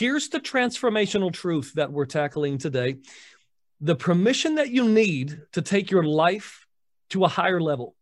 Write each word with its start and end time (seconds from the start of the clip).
Here's 0.00 0.30
the 0.30 0.40
transformational 0.40 1.30
truth 1.30 1.74
that 1.74 1.92
we're 1.92 2.06
tackling 2.06 2.56
today 2.56 3.00
the 3.82 3.94
permission 3.94 4.54
that 4.54 4.70
you 4.70 4.88
need 4.88 5.42
to 5.52 5.60
take 5.60 5.90
your 5.90 6.04
life 6.04 6.66
to 7.10 7.26
a 7.26 7.28
higher 7.28 7.60
level 7.60 7.94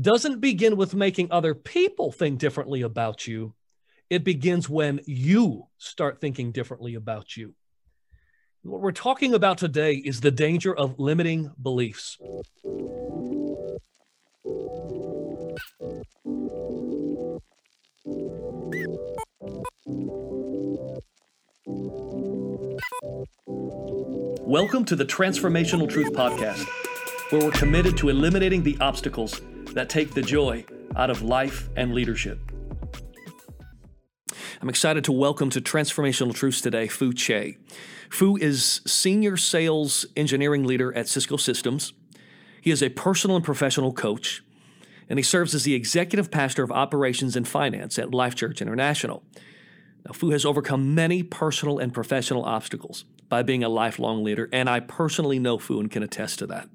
doesn't 0.00 0.40
begin 0.40 0.78
with 0.78 0.94
making 0.94 1.30
other 1.30 1.54
people 1.54 2.12
think 2.12 2.38
differently 2.38 2.80
about 2.80 3.26
you. 3.26 3.52
It 4.08 4.24
begins 4.24 4.70
when 4.70 5.00
you 5.04 5.66
start 5.76 6.18
thinking 6.18 6.50
differently 6.50 6.94
about 6.94 7.36
you. 7.36 7.54
What 8.62 8.80
we're 8.80 8.92
talking 8.92 9.34
about 9.34 9.58
today 9.58 9.96
is 9.96 10.22
the 10.22 10.30
danger 10.30 10.74
of 10.74 10.98
limiting 10.98 11.52
beliefs. 11.60 12.16
Welcome 24.40 24.86
to 24.86 24.96
the 24.96 25.04
Transformational 25.04 25.86
Truth 25.86 26.14
Podcast, 26.14 26.64
where 27.28 27.44
we're 27.44 27.50
committed 27.50 27.94
to 27.98 28.08
eliminating 28.08 28.62
the 28.62 28.78
obstacles 28.80 29.42
that 29.74 29.90
take 29.90 30.14
the 30.14 30.22
joy 30.22 30.64
out 30.96 31.10
of 31.10 31.20
life 31.20 31.68
and 31.76 31.92
leadership. 31.92 32.38
I'm 34.62 34.70
excited 34.70 35.04
to 35.04 35.12
welcome 35.12 35.50
to 35.50 35.60
Transformational 35.60 36.34
Truths 36.34 36.62
today 36.62 36.88
Fu 36.88 37.12
Che. 37.12 37.58
Fu 38.08 38.38
is 38.38 38.80
Senior 38.86 39.36
Sales 39.36 40.06
Engineering 40.16 40.64
Leader 40.64 40.96
at 40.96 41.06
Cisco 41.06 41.36
Systems. 41.36 41.92
He 42.62 42.70
is 42.70 42.82
a 42.82 42.88
personal 42.88 43.36
and 43.36 43.44
professional 43.44 43.92
coach, 43.92 44.42
and 45.06 45.18
he 45.18 45.22
serves 45.22 45.54
as 45.54 45.64
the 45.64 45.74
Executive 45.74 46.30
Pastor 46.30 46.62
of 46.62 46.72
Operations 46.72 47.36
and 47.36 47.46
Finance 47.46 47.98
at 47.98 48.14
Life 48.14 48.34
Church 48.34 48.62
International. 48.62 49.22
Fu 50.12 50.30
has 50.30 50.44
overcome 50.44 50.94
many 50.94 51.22
personal 51.22 51.78
and 51.78 51.92
professional 51.92 52.44
obstacles 52.44 53.04
by 53.28 53.42
being 53.42 53.62
a 53.62 53.68
lifelong 53.68 54.24
leader, 54.24 54.48
and 54.52 54.68
I 54.68 54.80
personally 54.80 55.38
know 55.38 55.58
Fu 55.58 55.78
and 55.80 55.90
can 55.90 56.02
attest 56.02 56.38
to 56.38 56.46
that. 56.46 56.68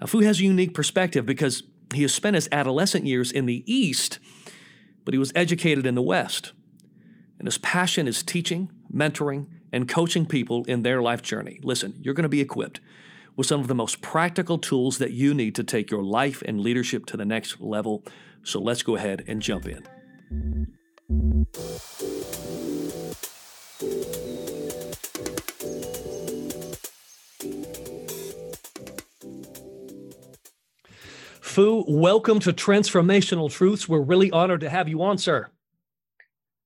Now, 0.00 0.06
Fu 0.06 0.20
has 0.20 0.40
a 0.40 0.44
unique 0.44 0.74
perspective 0.74 1.26
because 1.26 1.62
he 1.94 2.02
has 2.02 2.14
spent 2.14 2.34
his 2.34 2.48
adolescent 2.52 3.06
years 3.06 3.32
in 3.32 3.46
the 3.46 3.64
East, 3.72 4.18
but 5.04 5.14
he 5.14 5.18
was 5.18 5.32
educated 5.34 5.86
in 5.86 5.94
the 5.94 6.02
West. 6.02 6.52
And 7.38 7.46
his 7.46 7.58
passion 7.58 8.08
is 8.08 8.22
teaching, 8.22 8.70
mentoring, 8.92 9.46
and 9.72 9.88
coaching 9.88 10.26
people 10.26 10.64
in 10.64 10.82
their 10.82 11.02
life 11.02 11.22
journey. 11.22 11.60
Listen, 11.62 11.94
you're 12.00 12.14
going 12.14 12.22
to 12.22 12.28
be 12.28 12.40
equipped 12.40 12.80
with 13.36 13.46
some 13.46 13.60
of 13.60 13.68
the 13.68 13.74
most 13.74 14.00
practical 14.00 14.58
tools 14.58 14.98
that 14.98 15.12
you 15.12 15.34
need 15.34 15.54
to 15.54 15.64
take 15.64 15.90
your 15.90 16.02
life 16.02 16.42
and 16.46 16.60
leadership 16.60 17.04
to 17.06 17.16
the 17.16 17.24
next 17.24 17.60
level. 17.60 18.02
So 18.42 18.60
let's 18.60 18.82
go 18.82 18.96
ahead 18.96 19.24
and 19.26 19.42
jump 19.42 19.66
in. 19.66 20.76
Fu, 21.08 21.46
welcome 31.86 32.40
to 32.40 32.52
Transformational 32.52 33.52
Truths. 33.52 33.88
We're 33.88 34.00
really 34.00 34.32
honored 34.32 34.62
to 34.62 34.68
have 34.68 34.88
you 34.88 35.04
on, 35.04 35.18
sir. 35.18 35.48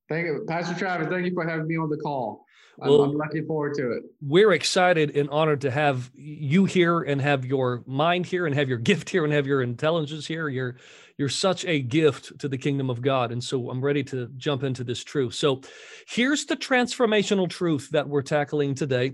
Thank 0.09 0.25
you, 0.25 0.47
Pastor 0.49 0.75
Travis. 0.75 1.09
Thank 1.09 1.27
you 1.27 1.35
for 1.35 1.47
having 1.47 1.67
me 1.67 1.77
on 1.77 1.91
the 1.91 1.99
call. 1.99 2.47
I'm, 2.81 2.89
well, 2.89 3.03
I'm 3.03 3.17
looking 3.17 3.47
forward 3.47 3.75
to 3.75 3.93
it. 3.93 4.05
We're 4.23 4.53
excited 4.53 5.15
and 5.15 5.29
honored 5.29 5.61
to 5.63 5.71
have 5.71 6.11
you 6.15 6.65
here 6.65 7.03
and 7.03 7.21
have 7.21 7.45
your 7.45 7.83
mind 7.87 8.25
here 8.25 8.47
and 8.47 8.55
have 8.55 8.71
your 8.71 8.79
gift 8.79 9.11
here 9.11 9.25
and 9.25 9.35
have 9.35 9.47
your 9.47 9.61
intelligence 9.61 10.27
here. 10.27 10.49
You're 10.49 10.77
you're 11.21 11.29
such 11.29 11.67
a 11.67 11.83
gift 11.83 12.39
to 12.39 12.49
the 12.49 12.57
kingdom 12.57 12.89
of 12.89 13.03
God. 13.03 13.31
And 13.31 13.45
so 13.45 13.69
I'm 13.69 13.85
ready 13.85 14.03
to 14.05 14.29
jump 14.39 14.63
into 14.63 14.83
this 14.83 15.05
truth. 15.05 15.35
So 15.35 15.61
here's 16.09 16.47
the 16.47 16.57
transformational 16.57 17.47
truth 17.47 17.91
that 17.91 18.09
we're 18.09 18.23
tackling 18.23 18.75
today. 18.75 19.13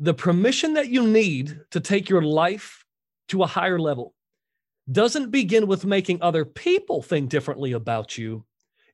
The 0.00 0.14
permission 0.14 0.74
that 0.74 0.88
you 0.88 1.06
need 1.06 1.60
to 1.70 1.78
take 1.78 2.08
your 2.08 2.22
life 2.22 2.84
to 3.28 3.44
a 3.44 3.46
higher 3.46 3.78
level 3.78 4.14
doesn't 4.90 5.30
begin 5.30 5.68
with 5.68 5.84
making 5.84 6.20
other 6.20 6.44
people 6.44 7.02
think 7.02 7.30
differently 7.30 7.70
about 7.70 8.18
you. 8.18 8.44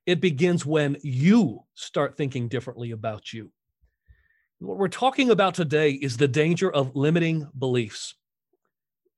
It 0.05 0.21
begins 0.21 0.67
when 0.67 0.99
you 1.03 1.65
start 1.73 2.19
thinking 2.19 2.49
differently 2.49 2.91
about 2.91 3.33
you. 3.33 3.51
What 4.59 4.77
we're 4.77 4.89
talking 4.89 5.31
about 5.31 5.55
today 5.55 5.93
is 5.93 6.19
the 6.19 6.29
danger 6.29 6.71
of 6.71 6.95
limiting 6.95 7.49
beliefs. 7.59 8.17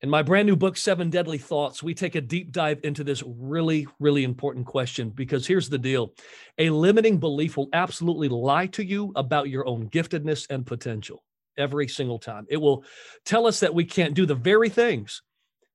In 0.03 0.09
my 0.09 0.23
brand 0.23 0.47
new 0.47 0.57
book, 0.57 0.79
Seven 0.79 1.11
Deadly 1.11 1.37
Thoughts, 1.37 1.83
we 1.83 1.93
take 1.93 2.15
a 2.15 2.23
deep 2.23 2.53
dive 2.53 2.81
into 2.85 3.05
this 3.05 3.23
really, 3.27 3.87
really 3.99 4.25
important 4.25 4.65
question 4.65 5.11
because 5.11 5.47
here's 5.47 5.69
the 5.69 5.77
deal 5.77 6.15
a 6.57 6.71
limiting 6.71 7.19
belief 7.19 7.59
will 7.59 7.69
absolutely 7.75 8.29
lie 8.29 8.67
to 8.69 8.83
you 8.83 9.13
about 9.15 9.51
your 9.51 9.67
own 9.67 9.91
giftedness 9.91 10.47
and 10.49 10.65
potential 10.65 11.23
every 11.59 11.87
single 11.87 12.19
time. 12.19 12.47
It 12.49 12.57
will 12.57 12.83
tell 13.27 13.47
us 13.47 13.61
that 13.61 13.75
we 13.75 13.85
can't 13.85 14.15
do 14.15 14.25
the 14.25 14.35
very 14.35 14.71
things 14.71 15.21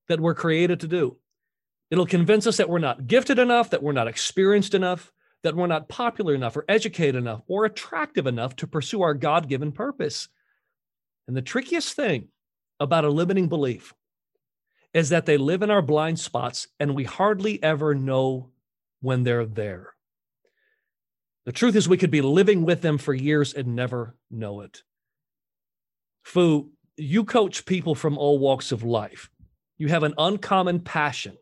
that 0.07 0.19
we're 0.19 0.33
created 0.33 0.79
to 0.79 0.87
do. 0.87 1.17
It'll 1.91 2.07
convince 2.07 2.47
us 2.47 2.57
that 2.57 2.69
we're 2.69 2.79
not 2.79 3.05
gifted 3.05 3.37
enough, 3.37 3.69
that 3.69 3.83
we're 3.83 3.91
not 3.91 4.07
experienced 4.07 4.73
enough, 4.73 5.11
that 5.43 5.55
we're 5.55 5.67
not 5.67 5.87
popular 5.87 6.33
enough 6.33 6.57
or 6.57 6.65
educated 6.67 7.13
enough 7.13 7.41
or 7.47 7.65
attractive 7.65 8.25
enough 8.25 8.55
to 8.55 8.65
pursue 8.65 9.03
our 9.03 9.13
God 9.13 9.47
given 9.47 9.71
purpose. 9.71 10.29
And 11.27 11.37
the 11.37 11.43
trickiest 11.43 11.93
thing 11.93 12.29
about 12.79 13.05
a 13.05 13.09
limiting 13.09 13.49
belief 13.49 13.93
is 14.95 15.09
that 15.09 15.25
they 15.25 15.35
live 15.35 15.61
in 15.61 15.69
our 15.69 15.81
blind 15.81 16.17
spots 16.17 16.69
and 16.79 16.95
we 16.95 17.03
hardly 17.03 17.61
ever 17.61 17.93
know 17.93 18.49
when 19.01 19.23
they're 19.23 19.45
there. 19.45 19.93
The 21.45 21.51
truth 21.51 21.75
is, 21.75 21.87
we 21.87 21.97
could 21.97 22.11
be 22.11 22.21
living 22.21 22.63
with 22.63 22.81
them 22.81 22.97
for 22.97 23.13
years 23.13 23.53
and 23.53 23.75
never 23.75 24.15
know 24.31 24.61
it. 24.61 24.83
Fu, 26.23 26.71
you 26.95 27.25
coach 27.25 27.65
people 27.65 27.93
from 27.93 28.17
all 28.17 28.39
walks 28.39 28.71
of 28.71 28.83
life. 28.83 29.29
You 29.77 29.89
have 29.89 30.03
an 30.03 30.13
uncommon 30.17 30.79
passion 30.79 31.37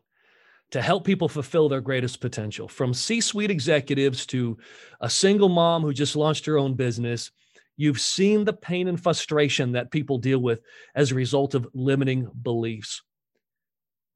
to 0.72 0.82
help 0.82 1.04
people 1.04 1.28
fulfill 1.28 1.68
their 1.68 1.80
greatest 1.80 2.20
potential, 2.20 2.66
from 2.66 2.92
C 2.92 3.20
suite 3.20 3.52
executives 3.52 4.26
to 4.26 4.58
a 5.00 5.08
single 5.08 5.48
mom 5.48 5.82
who 5.82 5.92
just 5.92 6.16
launched 6.16 6.44
her 6.46 6.58
own 6.58 6.74
business. 6.74 7.30
You've 7.76 8.00
seen 8.00 8.44
the 8.44 8.52
pain 8.52 8.88
and 8.88 9.00
frustration 9.00 9.72
that 9.72 9.92
people 9.92 10.18
deal 10.18 10.40
with 10.40 10.60
as 10.96 11.12
a 11.12 11.14
result 11.14 11.54
of 11.54 11.68
limiting 11.72 12.28
beliefs. 12.42 13.00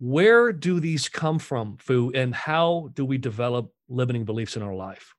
Where 0.01 0.53
do 0.53 0.79
these 0.79 1.09
come 1.09 1.39
from, 1.39 1.77
Fu, 1.79 2.13
and 2.15 2.35
how 2.35 2.91
do 2.95 3.05
we 3.05 3.19
develop 3.19 3.73
limiting 3.89 4.25
beliefs 4.25 4.57
in 4.57 4.63
our 4.63 4.75
life? 4.75 5.15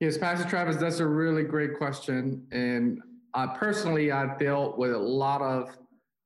Yes, 0.00 0.18
Pastor 0.18 0.48
Travis, 0.48 0.76
that's 0.76 0.98
a 0.98 1.06
really 1.06 1.44
great 1.44 1.78
question. 1.78 2.46
And 2.52 3.00
uh, 3.32 3.48
personally, 3.54 4.12
I've 4.12 4.38
dealt 4.38 4.76
with 4.76 4.92
a 4.92 4.98
lot 4.98 5.40
of 5.40 5.70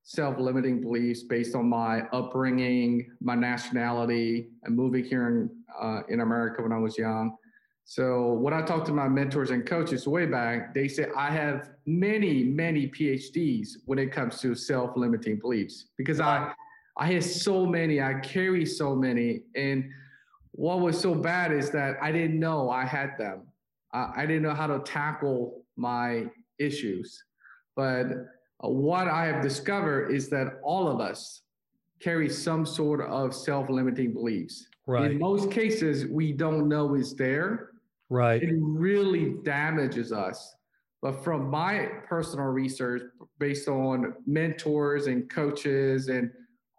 self-limiting 0.02 0.80
beliefs 0.80 1.22
based 1.22 1.54
on 1.54 1.68
my 1.68 2.00
upbringing, 2.12 3.10
my 3.20 3.34
nationality, 3.34 4.48
and 4.64 4.74
moving 4.74 5.04
here 5.04 5.28
in 5.28 5.50
uh, 5.80 6.00
in 6.08 6.20
America 6.20 6.62
when 6.62 6.72
I 6.72 6.78
was 6.78 6.98
young. 6.98 7.36
So 7.84 8.32
when 8.32 8.52
I 8.52 8.62
talked 8.62 8.86
to 8.86 8.92
my 8.92 9.08
mentors 9.08 9.50
and 9.50 9.64
coaches 9.64 10.08
way 10.08 10.26
back, 10.26 10.74
they 10.74 10.88
said 10.88 11.10
I 11.16 11.30
have 11.30 11.70
many, 11.86 12.42
many 12.42 12.88
PhDs 12.88 13.68
when 13.84 13.98
it 13.98 14.10
comes 14.10 14.40
to 14.40 14.54
self-limiting 14.54 15.38
beliefs 15.38 15.86
because 15.96 16.20
I 16.20 16.52
I 16.98 17.06
had 17.12 17.24
so 17.24 17.64
many, 17.64 18.02
I 18.02 18.14
carry 18.14 18.66
so 18.66 18.94
many, 18.94 19.42
and 19.54 19.88
what 20.50 20.80
was 20.80 21.00
so 21.00 21.14
bad 21.14 21.52
is 21.52 21.70
that 21.70 21.96
I 22.02 22.10
didn't 22.10 22.40
know 22.40 22.70
I 22.70 22.84
had 22.84 23.10
them. 23.16 23.42
Uh, 23.94 24.10
I 24.16 24.26
didn't 24.26 24.42
know 24.42 24.54
how 24.54 24.66
to 24.66 24.80
tackle 24.80 25.64
my 25.76 26.26
issues, 26.58 27.22
but 27.76 28.06
uh, 28.64 28.68
what 28.68 29.06
I 29.06 29.26
have 29.26 29.42
discovered 29.42 30.10
is 30.10 30.28
that 30.30 30.58
all 30.64 30.88
of 30.88 31.00
us 31.00 31.42
carry 32.00 32.28
some 32.28 32.66
sort 32.66 33.00
of 33.00 33.32
self-limiting 33.34 34.12
beliefs. 34.12 34.66
Right. 34.86 35.12
In 35.12 35.18
most 35.18 35.50
cases, 35.50 36.06
we 36.06 36.32
don't 36.32 36.68
know 36.68 36.94
it's 36.94 37.14
there. 37.14 37.70
Right. 38.10 38.42
It 38.42 38.54
really 38.58 39.36
damages 39.44 40.12
us. 40.12 40.56
But 41.00 41.22
from 41.22 41.48
my 41.48 41.88
personal 42.08 42.46
research, 42.46 43.02
based 43.38 43.68
on 43.68 44.14
mentors 44.26 45.06
and 45.06 45.30
coaches 45.30 46.08
and 46.08 46.32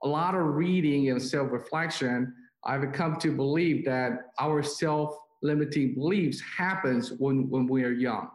a 0.03 0.07
lot 0.07 0.35
of 0.35 0.41
reading 0.41 1.09
and 1.09 1.21
self-reflection, 1.21 2.33
I've 2.63 2.91
come 2.93 3.17
to 3.17 3.31
believe 3.31 3.85
that 3.85 4.31
our 4.39 4.63
self-limiting 4.63 5.95
beliefs 5.95 6.41
happens 6.41 7.11
when, 7.17 7.49
when 7.49 7.67
we 7.67 7.83
are 7.83 7.91
young. 7.91 8.29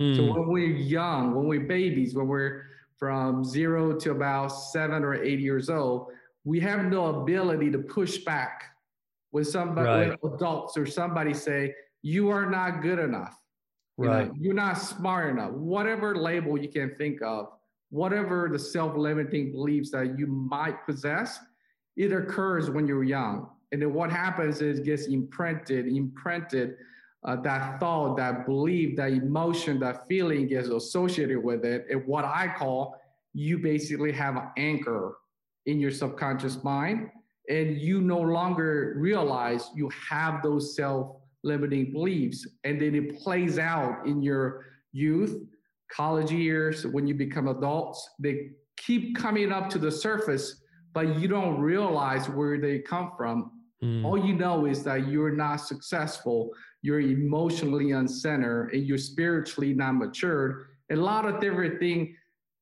Mm. 0.00 0.16
So 0.16 0.22
when 0.32 0.48
we're 0.48 0.76
young, 0.76 1.34
when 1.34 1.46
we're 1.46 1.66
babies, 1.66 2.14
when 2.14 2.26
we're 2.26 2.64
from 2.98 3.44
zero 3.44 3.98
to 3.98 4.10
about 4.10 4.48
seven 4.48 5.04
or 5.04 5.14
eight 5.14 5.40
years 5.40 5.70
old, 5.70 6.08
we 6.44 6.60
have 6.60 6.84
no 6.84 7.22
ability 7.22 7.70
to 7.70 7.78
push 7.78 8.18
back 8.18 8.64
when 9.30 9.44
somebody, 9.44 10.10
right. 10.10 10.18
when 10.20 10.34
adults 10.34 10.76
or 10.76 10.86
somebody 10.86 11.34
say, 11.34 11.74
you 12.02 12.30
are 12.30 12.48
not 12.48 12.82
good 12.82 12.98
enough. 12.98 13.36
You 13.98 14.06
right. 14.06 14.28
Know, 14.28 14.34
you're 14.38 14.54
not 14.54 14.74
smart 14.74 15.30
enough. 15.30 15.52
Whatever 15.52 16.16
label 16.16 16.58
you 16.58 16.68
can 16.68 16.94
think 16.94 17.20
of, 17.22 17.48
whatever 17.90 18.48
the 18.50 18.58
self-limiting 18.58 19.52
beliefs 19.52 19.90
that 19.90 20.18
you 20.18 20.26
might 20.26 20.84
possess, 20.86 21.40
it 21.96 22.12
occurs 22.12 22.70
when 22.70 22.86
you're 22.86 23.04
young. 23.04 23.48
And 23.72 23.82
then 23.82 23.92
what 23.92 24.10
happens 24.10 24.62
is 24.62 24.78
it 24.78 24.84
gets 24.84 25.06
imprinted, 25.06 25.86
imprinted 25.86 26.76
uh, 27.24 27.36
that 27.42 27.78
thought, 27.78 28.16
that 28.16 28.46
belief, 28.46 28.96
that 28.96 29.12
emotion, 29.12 29.78
that 29.80 30.08
feeling 30.08 30.50
is 30.50 30.70
associated 30.70 31.42
with 31.42 31.64
it. 31.64 31.86
And 31.90 32.04
what 32.06 32.24
I 32.24 32.52
call 32.56 32.96
you 33.32 33.58
basically 33.58 34.12
have 34.12 34.36
an 34.36 34.48
anchor 34.56 35.16
in 35.66 35.78
your 35.78 35.90
subconscious 35.90 36.64
mind, 36.64 37.10
and 37.48 37.76
you 37.76 38.00
no 38.00 38.20
longer 38.20 38.94
realize 38.96 39.70
you 39.74 39.90
have 40.08 40.42
those 40.42 40.74
self 40.74 41.16
limiting 41.42 41.92
beliefs. 41.92 42.46
And 42.64 42.80
then 42.80 42.94
it 42.94 43.18
plays 43.18 43.58
out 43.58 44.06
in 44.06 44.22
your 44.22 44.66
youth, 44.92 45.42
college 45.90 46.30
years, 46.30 46.86
when 46.86 47.06
you 47.06 47.14
become 47.14 47.48
adults. 47.48 48.08
They 48.18 48.50
keep 48.76 49.16
coming 49.16 49.52
up 49.52 49.68
to 49.70 49.78
the 49.78 49.90
surface, 49.90 50.62
but 50.92 51.18
you 51.18 51.28
don't 51.28 51.60
realize 51.60 52.28
where 52.28 52.58
they 52.58 52.78
come 52.78 53.12
from. 53.16 53.52
Mm. 53.82 54.04
All 54.04 54.18
you 54.18 54.34
know 54.34 54.66
is 54.66 54.82
that 54.84 55.08
you're 55.08 55.34
not 55.34 55.56
successful, 55.56 56.50
you're 56.82 57.00
emotionally 57.00 57.86
uncentered, 57.86 58.72
and 58.72 58.86
you're 58.86 58.98
spiritually 58.98 59.74
not 59.74 59.92
matured. 59.92 60.66
A 60.90 60.96
lot 60.96 61.26
of 61.26 61.40
different 61.40 61.78
things, 61.78 62.08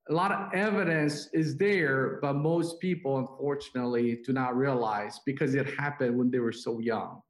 a 0.09 0.13
lot 0.13 0.31
of 0.31 0.53
evidence 0.55 1.29
is 1.33 1.57
there, 1.57 2.19
but 2.23 2.35
most 2.35 2.79
people, 2.81 3.19
unfortunately, 3.19 4.21
do 4.25 4.33
not 4.33 4.57
realize 4.57 5.21
because 5.27 5.55
it 5.55 5.67
happened 5.79 6.17
when 6.17 6.31
they 6.31 6.39
were 6.39 6.53
so 6.53 6.79
young. 6.79 7.21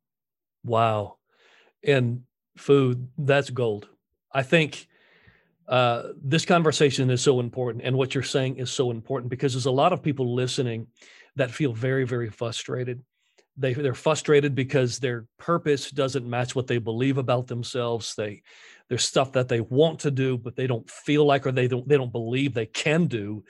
Wow 0.64 1.18
and 1.84 2.22
Fu, 2.56 3.08
that's 3.16 3.50
gold. 3.50 3.88
I 4.32 4.42
think 4.42 4.88
uh, 5.68 6.04
this 6.22 6.46
conversation 6.46 7.10
is 7.10 7.20
so 7.20 7.40
important, 7.40 7.84
and 7.84 7.96
what 7.96 8.14
you're 8.14 8.24
saying 8.24 8.56
is 8.56 8.70
so 8.70 8.90
important 8.90 9.30
because 9.30 9.52
there's 9.52 9.66
a 9.66 9.70
lot 9.70 9.92
of 9.92 10.02
people 10.02 10.34
listening 10.34 10.86
that 11.36 11.50
feel 11.50 11.74
very, 11.74 12.04
very 12.04 12.30
frustrated. 12.30 13.02
They 13.56 13.74
they're 13.74 13.94
frustrated 13.94 14.54
because 14.54 14.98
their 14.98 15.26
purpose 15.38 15.90
doesn't 15.90 16.28
match 16.28 16.54
what 16.54 16.68
they 16.68 16.78
believe 16.78 17.18
about 17.18 17.48
themselves. 17.48 18.14
They 18.14 18.42
there's 18.88 19.04
stuff 19.04 19.32
that 19.32 19.48
they 19.48 19.60
want 19.60 20.00
to 20.00 20.10
do, 20.10 20.38
but 20.38 20.56
they 20.56 20.66
don't 20.66 20.88
feel 20.88 21.26
like 21.26 21.46
or 21.46 21.52
they 21.52 21.68
don't 21.68 21.86
they 21.86 21.96
don't 21.96 22.12
believe 22.12 22.54
they 22.54 22.66
can 22.66 23.06
do 23.06 23.44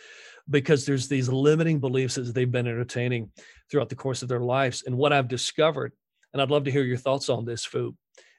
because 0.51 0.87
there's 0.87 1.09
these 1.09 1.29
limiting 1.29 1.79
beliefs 1.79 2.17
that 2.17 2.35
they've 2.35 2.51
been 2.51 2.67
entertaining 2.67 3.31
throughout 3.71 3.91
the 3.91 3.95
course 3.95 4.23
of 4.23 4.29
their 4.29 4.41
lives. 4.41 4.83
And 4.87 4.97
what 4.97 5.13
I've 5.13 5.29
discovered, 5.29 5.93
and 6.33 6.43
I'd 6.43 6.51
love 6.51 6.65
to 6.65 6.71
hear 6.71 6.83
your 6.83 6.97
thoughts 6.97 7.29
on 7.29 7.45
this, 7.45 7.65
Fu, 7.65 7.95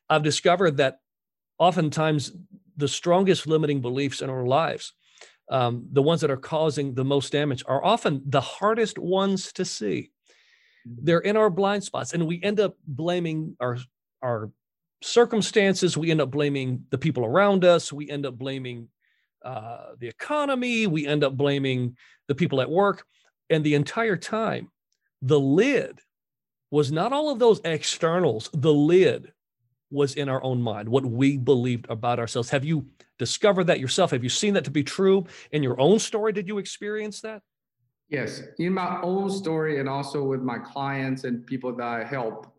I've 0.10 0.24
discovered 0.24 0.78
that 0.78 0.98
oftentimes 1.60 2.32
the 2.80 2.88
strongest 2.88 3.46
limiting 3.46 3.82
beliefs 3.82 4.22
in 4.22 4.30
our 4.30 4.46
lives, 4.46 4.94
um, 5.52 5.86
the 5.92 6.02
ones 6.02 6.22
that 6.22 6.32
are 6.32 6.38
causing 6.38 6.94
the 6.94 7.04
most 7.04 7.32
damage, 7.32 7.64
are 7.68 7.84
often 7.84 8.22
the 8.26 8.42
hardest 8.42 8.98
ones 8.98 9.52
to 9.54 9.66
see. 9.66 10.12
Mm-hmm. 10.88 11.06
They're 11.06 11.20
in 11.20 11.38
our 11.38 11.50
blind 11.50 11.84
spots, 11.84 12.14
and 12.14 12.26
we 12.26 12.42
end 12.42 12.60
up 12.60 12.76
blaming 12.88 13.56
our 13.60 13.78
our 14.22 14.52
circumstances. 15.02 15.98
We 15.98 16.12
end 16.12 16.22
up 16.22 16.32
blaming 16.32 16.86
the 16.90 16.98
people 16.98 17.26
around 17.26 17.64
us. 17.64 17.94
We 17.94 18.10
end 18.10 18.26
up 18.26 18.38
blaming 18.38 18.90
uh, 19.44 19.92
the 20.00 20.08
economy. 20.08 20.88
We 20.88 21.08
end 21.08 21.24
up 21.24 21.36
blaming 21.36 21.98
the 22.28 22.36
people 22.36 22.62
at 22.62 22.70
work, 22.70 23.06
and 23.50 23.64
the 23.64 23.76
entire 23.76 24.18
time, 24.18 24.72
the 25.22 25.40
lid 25.40 26.00
was 26.72 26.92
not 26.92 27.12
all 27.12 27.30
of 27.30 27.40
those 27.40 27.60
externals. 27.66 28.50
The 28.54 28.74
lid 28.74 29.34
was 29.92 30.14
in 30.16 30.30
our 30.30 30.44
own 30.44 30.62
mind, 30.62 30.88
what 30.88 31.06
we 31.06 31.38
believed 31.38 31.88
about 31.90 32.20
ourselves. 32.20 32.50
Have 32.50 32.64
you 32.64 32.86
discovered 33.18 33.66
that 33.66 33.80
yourself? 33.80 34.12
Have 34.12 34.24
you 34.24 34.30
seen 34.30 34.54
that 34.54 34.66
to 34.66 34.72
be 34.72 34.84
true 34.84 35.26
in 35.52 35.64
your 35.64 35.80
own 35.80 36.00
story? 36.00 36.32
Did 36.32 36.48
you 36.48 36.58
experience 36.58 37.22
that? 37.22 37.42
Yes, 38.10 38.42
in 38.58 38.74
my 38.74 39.00
own 39.02 39.30
story 39.30 39.80
and 39.80 39.88
also 39.88 40.24
with 40.24 40.42
my 40.42 40.58
clients 40.58 41.24
and 41.24 41.46
people 41.46 41.76
that 41.76 41.86
I 41.86 42.04
help. 42.04 42.52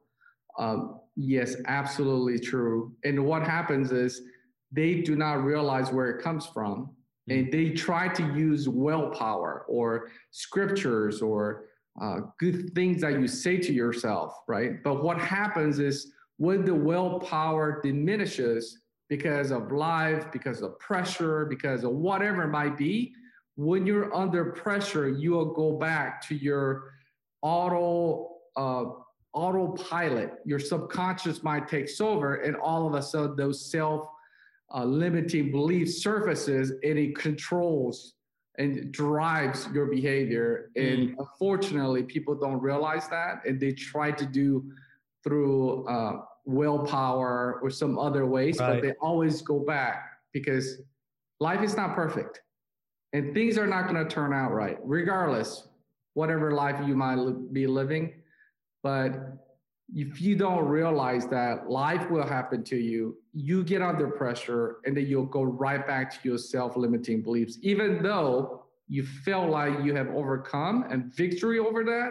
Um, 0.59 1.01
yes, 1.17 1.57
absolutely 1.67 2.39
true. 2.39 2.95
And 3.05 3.25
what 3.25 3.43
happens 3.43 3.91
is 3.91 4.23
they 4.71 5.01
do 5.01 5.17
not 5.17 5.43
realize 5.45 5.91
where 5.91 6.09
it 6.11 6.23
comes 6.23 6.47
from. 6.47 6.91
Mm-hmm. 7.29 7.33
And 7.33 7.53
they 7.53 7.71
try 7.71 8.09
to 8.09 8.23
use 8.35 8.69
willpower 8.69 9.65
or 9.69 10.11
scriptures 10.31 11.21
or 11.21 11.65
uh, 12.01 12.21
good 12.39 12.73
things 12.75 13.01
that 13.01 13.21
you 13.21 13.27
say 13.27 13.59
to 13.59 13.73
yourself, 13.73 14.35
right? 14.47 14.83
But 14.83 15.03
what 15.03 15.19
happens 15.19 15.81
is 15.81 16.13
when 16.41 16.65
the 16.65 16.75
willpower 16.75 17.83
diminishes 17.83 18.79
because 19.11 19.51
of 19.51 19.71
life, 19.71 20.33
because 20.33 20.63
of 20.63 20.79
pressure, 20.79 21.45
because 21.45 21.85
of 21.85 21.91
whatever 21.91 22.45
it 22.45 22.49
might 22.49 22.79
be, 22.79 23.13
when 23.57 23.85
you're 23.85 24.15
under 24.15 24.47
pressure, 24.47 25.11
you 25.11 25.33
will 25.33 25.53
go 25.53 25.73
back 25.73 26.27
to 26.29 26.35
your 26.35 26.95
auto 27.43 28.39
uh, 28.57 28.85
autopilot. 29.35 30.37
Your 30.47 30.59
subconscious 30.59 31.43
mind 31.43 31.69
takes 31.69 32.01
over, 32.01 32.37
and 32.37 32.57
all 32.57 32.87
of 32.87 32.95
a 32.95 33.03
sudden, 33.03 33.37
those 33.37 33.71
self 33.71 34.09
uh, 34.75 34.85
limiting 34.85 35.51
beliefs 35.51 36.03
surfaces, 36.03 36.71
and 36.83 36.99
it 36.99 37.15
controls 37.17 38.15
and 38.57 38.91
drives 38.93 39.69
your 39.75 39.89
behavior. 39.89 40.71
And 40.75 41.11
mm. 41.11 41.15
unfortunately, 41.19 42.05
people 42.05 42.35
don't 42.35 42.63
realize 42.63 43.11
that, 43.11 43.45
and 43.45 43.61
they 43.61 43.73
try 43.73 44.11
to 44.11 44.25
do 44.25 44.73
through 45.23 45.87
uh, 45.87 46.23
willpower 46.45 47.61
or 47.63 47.71
some 47.71 47.99
other 47.99 48.27
ways, 48.27 48.59
right. 48.59 48.75
but 48.75 48.83
they 48.83 48.93
always 49.01 49.43
go 49.43 49.59
back 49.61 50.19
because 50.33 50.83
life 51.39 51.63
is 51.63 51.77
not 51.77 51.95
perfect 51.95 52.41
and 53.13 53.35
things 53.35 53.59
are 53.59 53.67
not 53.67 53.89
going 53.89 54.03
to 54.03 54.09
turn 54.09 54.33
out 54.33 54.53
right, 54.53 54.79
regardless, 54.83 55.69
whatever 56.15 56.53
life 56.53 56.77
you 56.87 56.95
might 56.97 57.53
be 57.53 57.67
living. 57.67 58.15
But 58.83 59.37
if 59.95 60.21
you 60.21 60.37
don't 60.37 60.65
realize 60.67 61.27
that 61.29 61.69
life 61.69 62.09
will 62.11 62.27
happen 62.27 62.63
to 62.65 62.77
you, 62.77 63.17
you 63.33 63.65
get 63.65 63.83
under 63.83 64.09
pressure 64.09 64.77
and 64.85 64.97
then 64.97 65.07
you'll 65.07 65.27
go 65.27 65.43
right 65.43 65.85
back 65.87 66.11
to 66.13 66.29
your 66.29 66.39
self 66.39 66.77
limiting 66.77 67.23
beliefs, 67.23 67.59
even 67.63 68.03
though 68.03 68.65
you 68.89 69.05
feel 69.05 69.49
like 69.49 69.85
you 69.85 69.95
have 69.95 70.09
overcome 70.09 70.85
and 70.91 71.13
victory 71.15 71.59
over 71.59 71.85
that. 71.85 72.11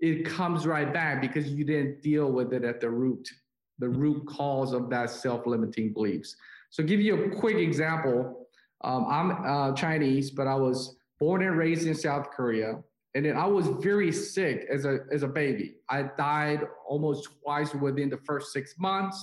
It 0.00 0.26
comes 0.26 0.66
right 0.66 0.92
back 0.92 1.20
because 1.20 1.48
you 1.48 1.64
didn't 1.64 2.02
deal 2.02 2.32
with 2.32 2.52
it 2.52 2.64
at 2.64 2.80
the 2.80 2.90
root 2.90 3.30
the 3.82 3.88
root 3.88 4.24
cause 4.26 4.72
of 4.72 4.88
that 4.88 5.10
self-limiting 5.10 5.92
beliefs. 5.92 6.36
So 6.70 6.84
give 6.84 7.00
you 7.00 7.24
a 7.24 7.36
quick 7.36 7.56
example. 7.56 8.46
Um, 8.84 9.06
I'm 9.08 9.30
uh, 9.44 9.74
Chinese, 9.74 10.30
but 10.30 10.46
I 10.46 10.54
was 10.54 10.94
born 11.18 11.42
and 11.42 11.58
raised 11.58 11.88
in 11.88 11.94
South 11.96 12.30
Korea. 12.30 12.78
And 13.16 13.26
then 13.26 13.36
I 13.36 13.44
was 13.44 13.66
very 13.82 14.12
sick 14.12 14.66
as 14.72 14.84
a, 14.84 15.00
as 15.12 15.24
a 15.24 15.28
baby. 15.28 15.74
I 15.90 16.04
died 16.16 16.60
almost 16.88 17.28
twice 17.42 17.74
within 17.74 18.08
the 18.08 18.18
first 18.18 18.52
six 18.52 18.78
months. 18.78 19.22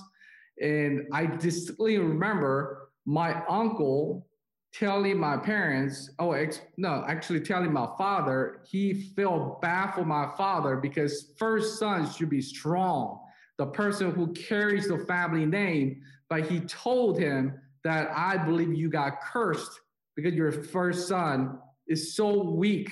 And 0.61 1.07
I 1.13 1.25
distinctly 1.25 1.97
remember 1.97 2.89
my 3.05 3.41
uncle 3.47 4.27
telling 4.73 5.17
my 5.17 5.37
parents, 5.37 6.11
oh, 6.19 6.33
ex- 6.33 6.61
no, 6.75 7.05
actually 7.07 7.39
telling 7.39 7.71
my 7.71 7.87
father, 7.97 8.59
he 8.69 9.13
felt 9.15 9.61
bad 9.61 9.93
for 9.93 10.03
my 10.03 10.29
father 10.37 10.75
because 10.75 11.31
first 11.37 11.79
sons 11.79 12.17
should 12.17 12.29
be 12.29 12.41
strong 12.41 13.21
the 13.59 13.65
person 13.65 14.11
who 14.11 14.31
carries 14.31 14.87
the 14.87 14.97
family 14.99 15.45
name, 15.45 16.01
but 16.29 16.49
he 16.49 16.61
told 16.61 17.19
him 17.19 17.59
that 17.83 18.09
I 18.15 18.37
believe 18.37 18.73
you 18.73 18.89
got 18.89 19.19
cursed 19.21 19.81
because 20.15 20.33
your 20.33 20.51
first 20.51 21.09
son 21.09 21.59
is 21.85 22.15
so 22.15 22.41
weak 22.41 22.89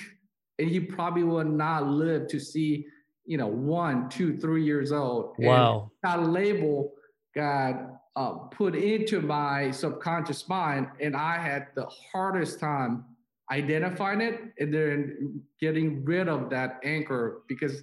and 0.58 0.68
he 0.68 0.78
probably 0.78 1.24
will 1.24 1.42
not 1.42 1.86
live 1.86 2.28
to 2.28 2.38
see, 2.38 2.84
you 3.24 3.38
know, 3.38 3.46
one, 3.46 4.10
two, 4.10 4.36
three 4.36 4.62
years 4.62 4.92
old. 4.92 5.36
Wow. 5.38 5.90
And 6.02 6.12
that 6.12 6.28
label 6.28 6.92
got 7.34 8.02
uh, 8.14 8.32
put 8.50 8.74
into 8.74 9.22
my 9.22 9.70
subconscious 9.70 10.48
mind, 10.48 10.88
and 11.00 11.16
I 11.16 11.38
had 11.38 11.68
the 11.76 11.86
hardest 11.86 12.60
time 12.60 13.04
identifying 13.50 14.20
it 14.20 14.52
and 14.58 14.74
then 14.74 15.40
getting 15.60 16.04
rid 16.04 16.28
of 16.28 16.50
that 16.50 16.80
anchor 16.84 17.42
because 17.48 17.82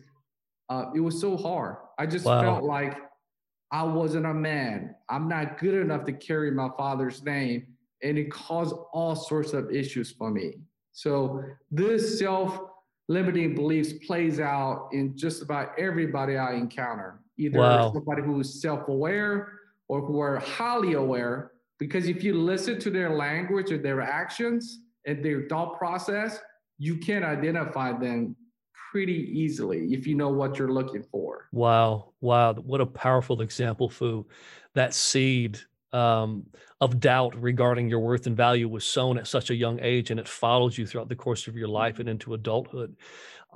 uh, 0.70 0.92
it 0.94 1.00
was 1.00 1.20
so 1.20 1.36
hard. 1.36 1.78
I 1.98 2.06
just 2.06 2.26
wow. 2.26 2.42
felt 2.42 2.64
like 2.64 2.98
I 3.72 3.84
wasn't 3.84 4.26
a 4.26 4.34
man. 4.34 4.96
I'm 5.10 5.28
not 5.28 5.58
good 5.58 5.74
enough 5.74 6.06
to 6.06 6.14
carry 6.14 6.52
my 6.52 6.70
father's 6.78 7.24
name. 7.24 7.68
And 8.04 8.18
it 8.18 8.32
caused 8.32 8.76
all 8.94 9.16
sorts 9.16 9.54
of 9.54 9.72
issues 9.72 10.12
for 10.12 10.30
me. 10.30 10.56
So 10.92 11.44
this 11.72 12.20
self 12.20 12.60
limiting 13.08 13.56
beliefs 13.56 13.94
plays 14.06 14.40
out 14.40 14.90
in 14.92 15.18
just 15.18 15.42
about 15.42 15.78
everybody 15.78 16.38
I 16.38 16.54
encounter, 16.54 17.20
either 17.38 17.60
wow. 17.60 17.94
somebody 17.94 18.22
who's 18.22 18.62
self 18.62 18.88
aware 18.88 19.60
or 19.88 20.02
who 20.02 20.20
are 20.20 20.38
highly 20.40 20.94
aware. 20.94 21.52
Because 21.80 22.08
if 22.08 22.24
you 22.24 22.34
listen 22.36 22.80
to 22.80 22.90
their 22.90 23.10
language 23.16 23.72
or 23.72 23.78
their 23.78 24.02
actions 24.02 24.80
and 25.06 25.24
their 25.24 25.48
thought 25.50 25.78
process, 25.78 26.40
you 26.78 26.98
can 26.98 27.24
identify 27.24 27.92
them 27.92 28.36
pretty 28.92 29.30
easily 29.32 29.94
if 29.94 30.08
you 30.08 30.16
know 30.16 30.30
what 30.30 30.58
you're 30.58 30.72
looking 30.72 31.04
for. 31.04 31.50
Wow. 31.52 32.14
Wow. 32.22 32.54
What 32.54 32.82
a 32.82 32.86
powerful 32.86 33.42
example, 33.42 33.90
Fu. 33.90 34.26
That 34.74 34.94
seed 34.94 35.60
um, 35.94 36.46
of 36.82 37.00
doubt 37.00 37.42
regarding 37.42 37.90
your 37.90 38.00
worth 38.00 38.28
and 38.28 38.36
value 38.36 38.68
was 38.68 38.86
sown 38.86 39.18
at 39.18 39.28
such 39.28 39.50
a 39.50 39.56
young 39.56 39.80
age 39.82 40.12
and 40.12 40.20
it 40.20 40.28
follows 40.28 40.78
you 40.78 40.86
throughout 40.86 41.10
the 41.10 41.16
course 41.16 41.48
of 41.48 41.56
your 41.56 41.70
life 41.70 42.00
and 42.00 42.10
into 42.10 42.34
adulthood. 42.34 42.96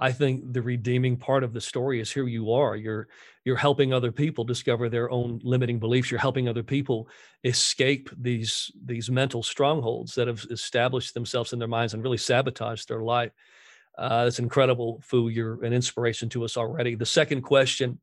I 0.01 0.13
think 0.13 0.53
the 0.53 0.61
redeeming 0.61 1.17
part 1.17 1.43
of 1.43 1.51
the 1.51 1.59
story 1.59 1.99
is 1.99 2.11
here 2.11 2.27
you 2.27 2.53
are. 2.53 2.77
You're 2.77 3.09
you're 3.43 3.57
helping 3.57 3.93
other 3.93 4.11
people 4.11 4.45
discover 4.45 4.87
their 4.87 5.11
own 5.11 5.41
limiting 5.43 5.79
beliefs. 5.79 6.09
You're 6.09 6.21
helping 6.21 6.47
other 6.47 6.63
people 6.63 7.09
escape 7.43 8.09
these 8.17 8.71
these 8.85 9.09
mental 9.09 9.43
strongholds 9.43 10.15
that 10.15 10.27
have 10.27 10.45
established 10.49 11.13
themselves 11.13 11.51
in 11.51 11.59
their 11.59 11.67
minds 11.67 11.93
and 11.93 12.01
really 12.01 12.17
sabotaged 12.17 12.87
their 12.87 13.01
life. 13.01 13.31
Uh, 13.97 14.23
that's 14.23 14.39
incredible, 14.39 15.01
Fu. 15.03 15.29
You're 15.29 15.63
an 15.63 15.73
inspiration 15.73 16.29
to 16.29 16.45
us 16.45 16.55
already. 16.57 16.95
The 16.95 17.05
second 17.05 17.41
question 17.41 17.99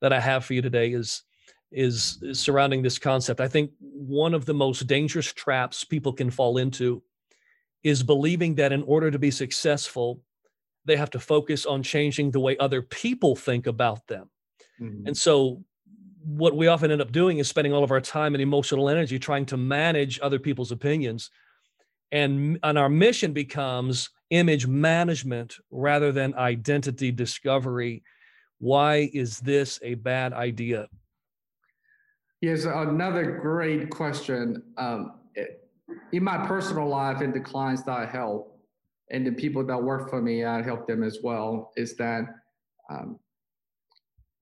that 0.00 0.12
I 0.12 0.20
have 0.20 0.44
for 0.44 0.54
you 0.54 0.62
today 0.62 0.92
is, 0.92 1.22
is, 1.70 2.18
is 2.22 2.38
surrounding 2.38 2.82
this 2.82 2.98
concept. 2.98 3.40
I 3.40 3.48
think 3.48 3.70
one 3.80 4.34
of 4.34 4.44
the 4.44 4.54
most 4.54 4.86
dangerous 4.86 5.32
traps 5.32 5.84
people 5.84 6.12
can 6.12 6.30
fall 6.30 6.58
into 6.58 7.02
is 7.82 8.02
believing 8.02 8.54
that 8.56 8.72
in 8.72 8.82
order 8.84 9.10
to 9.10 9.18
be 9.18 9.30
successful, 9.30 10.20
they 10.84 10.96
have 10.96 11.10
to 11.10 11.20
focus 11.20 11.66
on 11.66 11.82
changing 11.82 12.30
the 12.30 12.40
way 12.40 12.56
other 12.58 12.82
people 12.82 13.36
think 13.36 13.66
about 13.66 14.06
them. 14.06 14.30
Mm-hmm. 14.80 15.06
And 15.08 15.16
so, 15.16 15.64
what 16.24 16.56
we 16.56 16.68
often 16.68 16.92
end 16.92 17.00
up 17.00 17.10
doing 17.10 17.38
is 17.38 17.48
spending 17.48 17.72
all 17.72 17.82
of 17.82 17.90
our 17.90 18.00
time 18.00 18.34
and 18.34 18.42
emotional 18.42 18.88
energy 18.88 19.18
trying 19.18 19.44
to 19.46 19.56
manage 19.56 20.20
other 20.22 20.38
people's 20.38 20.70
opinions. 20.70 21.30
And, 22.12 22.60
and 22.62 22.78
our 22.78 22.88
mission 22.88 23.32
becomes 23.32 24.10
image 24.32 24.66
management 24.66 25.58
rather 25.70 26.10
than 26.10 26.34
identity 26.34 27.12
discovery. 27.12 28.02
Why 28.58 29.10
is 29.12 29.38
this 29.40 29.78
a 29.82 29.94
bad 29.94 30.32
idea? 30.32 30.88
Yes, 32.40 32.64
another 32.64 33.38
great 33.38 33.90
question. 33.90 34.62
Um, 34.78 35.20
in 36.12 36.24
my 36.24 36.46
personal 36.46 36.88
life 36.88 37.20
and 37.20 37.32
the 37.32 37.40
clients 37.40 37.82
that 37.82 37.92
I 37.92 38.06
help 38.06 38.58
and 39.10 39.26
the 39.26 39.32
people 39.32 39.64
that 39.66 39.80
work 39.80 40.08
for 40.08 40.22
me, 40.22 40.44
I 40.44 40.62
help 40.62 40.86
them 40.86 41.02
as 41.02 41.18
well, 41.22 41.70
is 41.76 41.94
that 41.96 42.24
um, 42.90 43.18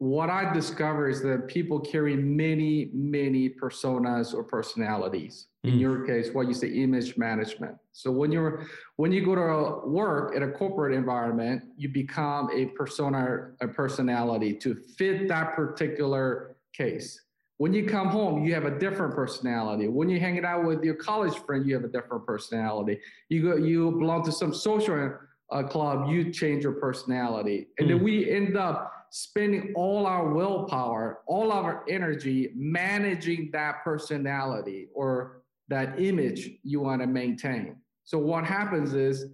what 0.00 0.30
I 0.30 0.50
discover 0.50 1.10
is 1.10 1.20
that 1.24 1.46
people 1.46 1.78
carry 1.78 2.16
many, 2.16 2.90
many 2.94 3.50
personas 3.50 4.32
or 4.32 4.42
personalities. 4.42 5.48
In 5.62 5.74
mm. 5.74 5.80
your 5.80 6.06
case, 6.06 6.30
what 6.32 6.48
you 6.48 6.54
say, 6.54 6.68
image 6.68 7.18
management. 7.18 7.76
So 7.92 8.10
when 8.10 8.32
you're 8.32 8.66
when 8.96 9.12
you 9.12 9.22
go 9.22 9.34
to 9.34 9.86
work 9.86 10.34
in 10.34 10.42
a 10.42 10.50
corporate 10.50 10.94
environment, 10.94 11.64
you 11.76 11.90
become 11.90 12.48
a 12.50 12.66
persona, 12.78 13.50
a 13.60 13.68
personality 13.68 14.54
to 14.54 14.74
fit 14.74 15.28
that 15.28 15.54
particular 15.54 16.56
case. 16.74 17.20
When 17.58 17.74
you 17.74 17.84
come 17.84 18.08
home, 18.08 18.42
you 18.42 18.54
have 18.54 18.64
a 18.64 18.78
different 18.78 19.14
personality. 19.14 19.86
When 19.88 20.08
you're 20.08 20.18
hanging 20.18 20.46
out 20.46 20.64
with 20.64 20.82
your 20.82 20.94
college 20.94 21.36
friend, 21.40 21.66
you 21.68 21.74
have 21.74 21.84
a 21.84 21.88
different 21.88 22.24
personality. 22.24 22.98
You 23.28 23.42
go, 23.42 23.56
you 23.56 23.90
belong 23.90 24.24
to 24.24 24.32
some 24.32 24.54
social 24.54 25.12
uh, 25.52 25.62
club, 25.64 26.08
you 26.08 26.32
change 26.32 26.62
your 26.62 26.72
personality, 26.72 27.66
and 27.78 27.86
mm. 27.86 27.90
then 27.90 28.02
we 28.02 28.30
end 28.30 28.56
up 28.56 28.99
spending 29.10 29.72
all 29.74 30.06
our 30.06 30.32
willpower, 30.32 31.20
all 31.26 31.52
our 31.52 31.84
energy 31.88 32.52
managing 32.54 33.50
that 33.52 33.84
personality 33.84 34.88
or 34.94 35.42
that 35.68 36.00
image 36.00 36.50
you 36.62 36.80
want 36.80 37.00
to 37.00 37.06
maintain. 37.06 37.76
So 38.04 38.18
what 38.18 38.44
happens 38.44 38.94
is 38.94 39.26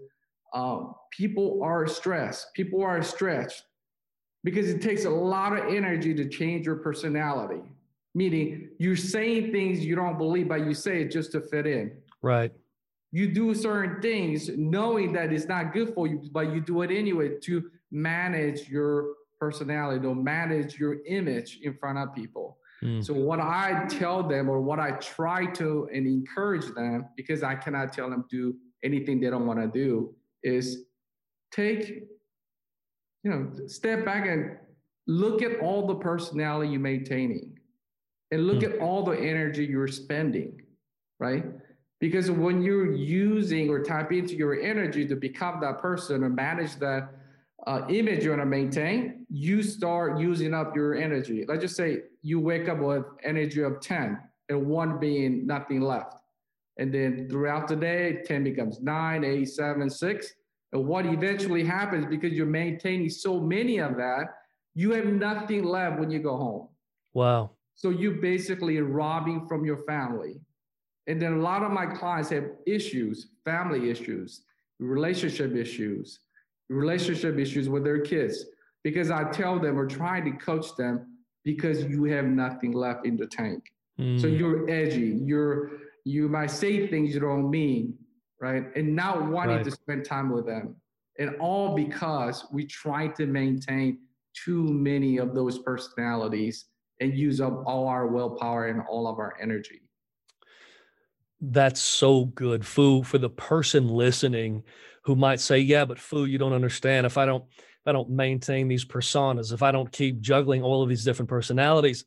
um, 0.55 0.95
people 1.11 1.61
are 1.63 1.87
stressed. 1.87 2.53
People 2.55 2.83
are 2.83 3.03
stretched 3.03 3.63
because 4.45 4.69
it 4.69 4.83
takes 4.83 5.05
a 5.05 5.11
lot 5.11 5.57
of 5.57 5.73
energy 5.73 6.15
to 6.15 6.29
change 6.29 6.67
your 6.67 6.77
personality 6.77 7.63
meaning 8.17 8.71
you're 8.79 8.97
saying 8.97 9.53
things 9.53 9.85
you 9.85 9.95
don't 9.95 10.17
believe, 10.17 10.49
but 10.49 10.65
you 10.65 10.73
say 10.73 11.03
it 11.03 11.13
just 11.13 11.33
to 11.33 11.41
fit 11.41 11.67
in. 11.67 11.93
Right. 12.23 12.51
You 13.13 13.33
do 13.33 13.55
certain 13.55 14.01
things 14.01 14.49
knowing 14.57 15.13
that 15.13 15.35
it's 15.35 15.45
not 15.45 15.75
good 15.75 15.93
for 15.95 16.07
you, 16.07 16.23
but 16.33 16.53
you 16.53 16.63
do 16.63 16.81
it 16.81 16.91
anyway 16.91 17.39
to 17.43 17.71
manage 17.93 18.71
your 18.71 19.13
personality, 19.39 20.01
to 20.03 20.15
manage 20.15 20.79
your 20.79 21.05
image 21.07 21.61
in 21.63 21.75
front 21.75 21.99
of 21.99 22.15
people. 22.15 22.59
Mm. 22.83 23.05
So 23.05 23.15
what 23.15 23.41
I 23.41 23.87
tell 23.89 24.23
them 24.23 24.49
or 24.49 24.61
what 24.61 24.79
I 24.79 24.93
try 24.93 25.47
to 25.53 25.89
and 25.93 26.07
encourage 26.07 26.67
them, 26.75 27.07
because 27.17 27.43
I 27.43 27.55
cannot 27.55 27.93
tell 27.93 28.11
them 28.11 28.25
do 28.31 28.55
anything 28.85 29.21
they 29.21 29.31
don't 29.31 29.47
want 29.47 29.61
to 29.61 29.67
do, 29.67 30.15
is 30.43 30.85
take, 31.51 32.05
you 33.23 33.31
know, 33.31 33.51
step 33.67 34.05
back 34.05 34.27
and 34.27 34.57
look 35.07 35.43
at 35.43 35.61
all 35.61 35.87
the 35.87 35.95
personality 35.95 36.73
you're 36.73 36.81
maintaining 36.81 37.59
and 38.31 38.47
look 38.47 38.59
mm. 38.59 38.75
at 38.75 38.81
all 38.81 39.05
the 39.05 39.19
energy 39.19 39.65
you're 39.65 39.89
spending, 39.89 40.61
right? 41.19 41.45
Because 41.99 42.31
when 42.31 42.63
you're 42.63 42.93
using 42.93 43.71
or 43.71 43.81
tap 43.83 44.13
into 44.13 44.35
your 44.35 44.61
energy 44.61 45.07
to 45.07 45.17
become 45.17 45.61
that 45.61 45.81
person 45.81 46.23
or 46.23 46.29
manage 46.29 46.77
that 46.77 47.09
uh, 47.67 47.85
image 47.89 48.23
you 48.23 48.31
want 48.31 48.43
to 48.43 48.47
maintain, 48.47 49.27
you 49.29 49.63
start 49.63 50.21
using 50.21 50.55
up 50.55 50.75
your 50.77 50.95
energy. 50.95 51.45
Let's 51.49 51.63
just 51.63 51.77
say 51.77 52.03
you 52.23 52.39
wake 52.39 52.69
up 52.69 52.79
with 52.79 53.05
energy 53.25 53.63
of 53.63 53.81
10 53.81 54.19
and 54.49 54.67
one 54.67 55.01
being 55.01 55.47
nothing 55.47 55.81
left. 55.81 56.15
And 56.79 56.93
then 56.93 57.29
throughout 57.29 57.69
the 57.69 57.77
day, 57.77 58.23
10 58.25 58.45
becomes 58.45 58.81
nine, 58.81 59.25
eight, 59.25 59.47
seven, 59.47 59.91
six. 59.91 60.33
And 60.73 60.87
what 60.87 61.07
eventually 61.07 61.65
happens 61.65 62.07
because 62.07 62.33
you're 62.33 62.47
maintaining 62.47 63.09
so 63.09 63.41
many 63.41 63.79
of 63.79 63.97
that, 63.97 64.27
you 64.75 64.93
have 64.93 65.07
nothing 65.07 65.65
left 65.65 65.99
when 65.99 66.11
you 66.11 66.21
go 66.21 66.37
home. 66.37 66.69
Wow. 67.15 67.53
So 67.75 67.91
you're 67.91 68.21
basically 68.21 68.81
robbing 68.81 69.47
from 69.49 69.65
your 69.65 69.79
family. 69.85 70.41
And 71.07 71.21
then 71.21 71.35
a 71.35 71.41
lot 71.41 71.63
of 71.63 71.73
my 71.73 71.87
clients 71.87 72.31
have 72.31 72.45
issues, 72.67 73.29
family 73.45 73.91
issues, 73.91 74.43
relationship 74.79 75.55
issues, 75.55 76.21
relationship 76.69 77.39
issues 77.39 77.69
with 77.69 77.85
their 77.85 78.01
kids. 78.01 78.45
Because 78.85 79.11
I 79.11 79.25
tell 79.31 79.59
them 79.59 79.79
or 79.79 79.87
trying 79.87 80.25
to 80.25 80.39
coach 80.39 80.77
them 80.77 81.19
because 81.45 81.85
you 81.85 82.05
have 82.05 82.25
nothing 82.27 82.73
left 82.73 83.05
in 83.07 83.17
the 83.17 83.27
tank. 83.27 83.65
Mm. 84.01 84.21
So 84.21 84.27
you're 84.27 84.69
edgy. 84.71 85.19
You're 85.25 85.71
you 86.05 86.29
might 86.29 86.53
say 86.53 86.87
things 86.87 87.15
you 87.15 87.21
don't 87.21 87.51
mean, 87.51 87.95
right? 88.41 88.65
And 88.77 88.95
not 88.95 89.27
wanting 89.29 89.57
right. 89.57 89.65
to 89.65 89.71
spend 89.73 90.05
time 90.05 90.31
with 90.31 90.47
them. 90.47 90.77
And 91.19 91.35
all 91.41 91.75
because 91.75 92.47
we 92.53 92.65
try 92.65 93.09
to 93.09 93.27
maintain 93.27 93.99
too 94.35 94.63
many 94.63 95.17
of 95.17 95.35
those 95.35 95.59
personalities 95.59 96.67
and 97.01 97.17
use 97.17 97.41
up 97.41 97.65
all 97.67 97.89
our 97.89 98.07
willpower 98.07 98.69
and 98.69 98.83
all 98.89 99.09
of 99.09 99.19
our 99.19 99.35
energy. 99.41 99.83
That's 101.41 101.81
so 101.81 102.27
good, 102.27 102.65
Fu. 102.65 103.03
For 103.03 103.19
the 103.19 103.31
person 103.31 103.89
listening 103.89 104.63
who 105.07 105.17
might 105.17 105.41
say, 105.41 105.59
"Yeah, 105.59 105.85
but 105.85 105.99
Fu, 105.99 106.25
you 106.27 106.37
don't 106.37 106.53
understand. 106.53 107.07
If 107.07 107.17
I 107.17 107.25
don't, 107.25 107.45
if 107.47 107.87
I 107.87 107.93
don't 107.93 108.11
maintain 108.11 108.69
these 108.69 108.85
personas, 108.85 109.53
if 109.53 109.63
I 109.63 109.73
don't 109.73 109.91
keep 109.91 110.21
juggling 110.21 110.63
all 110.63 110.83
of 110.83 110.89
these 110.89 111.05
different 111.05 111.29
personalities, 111.29 112.05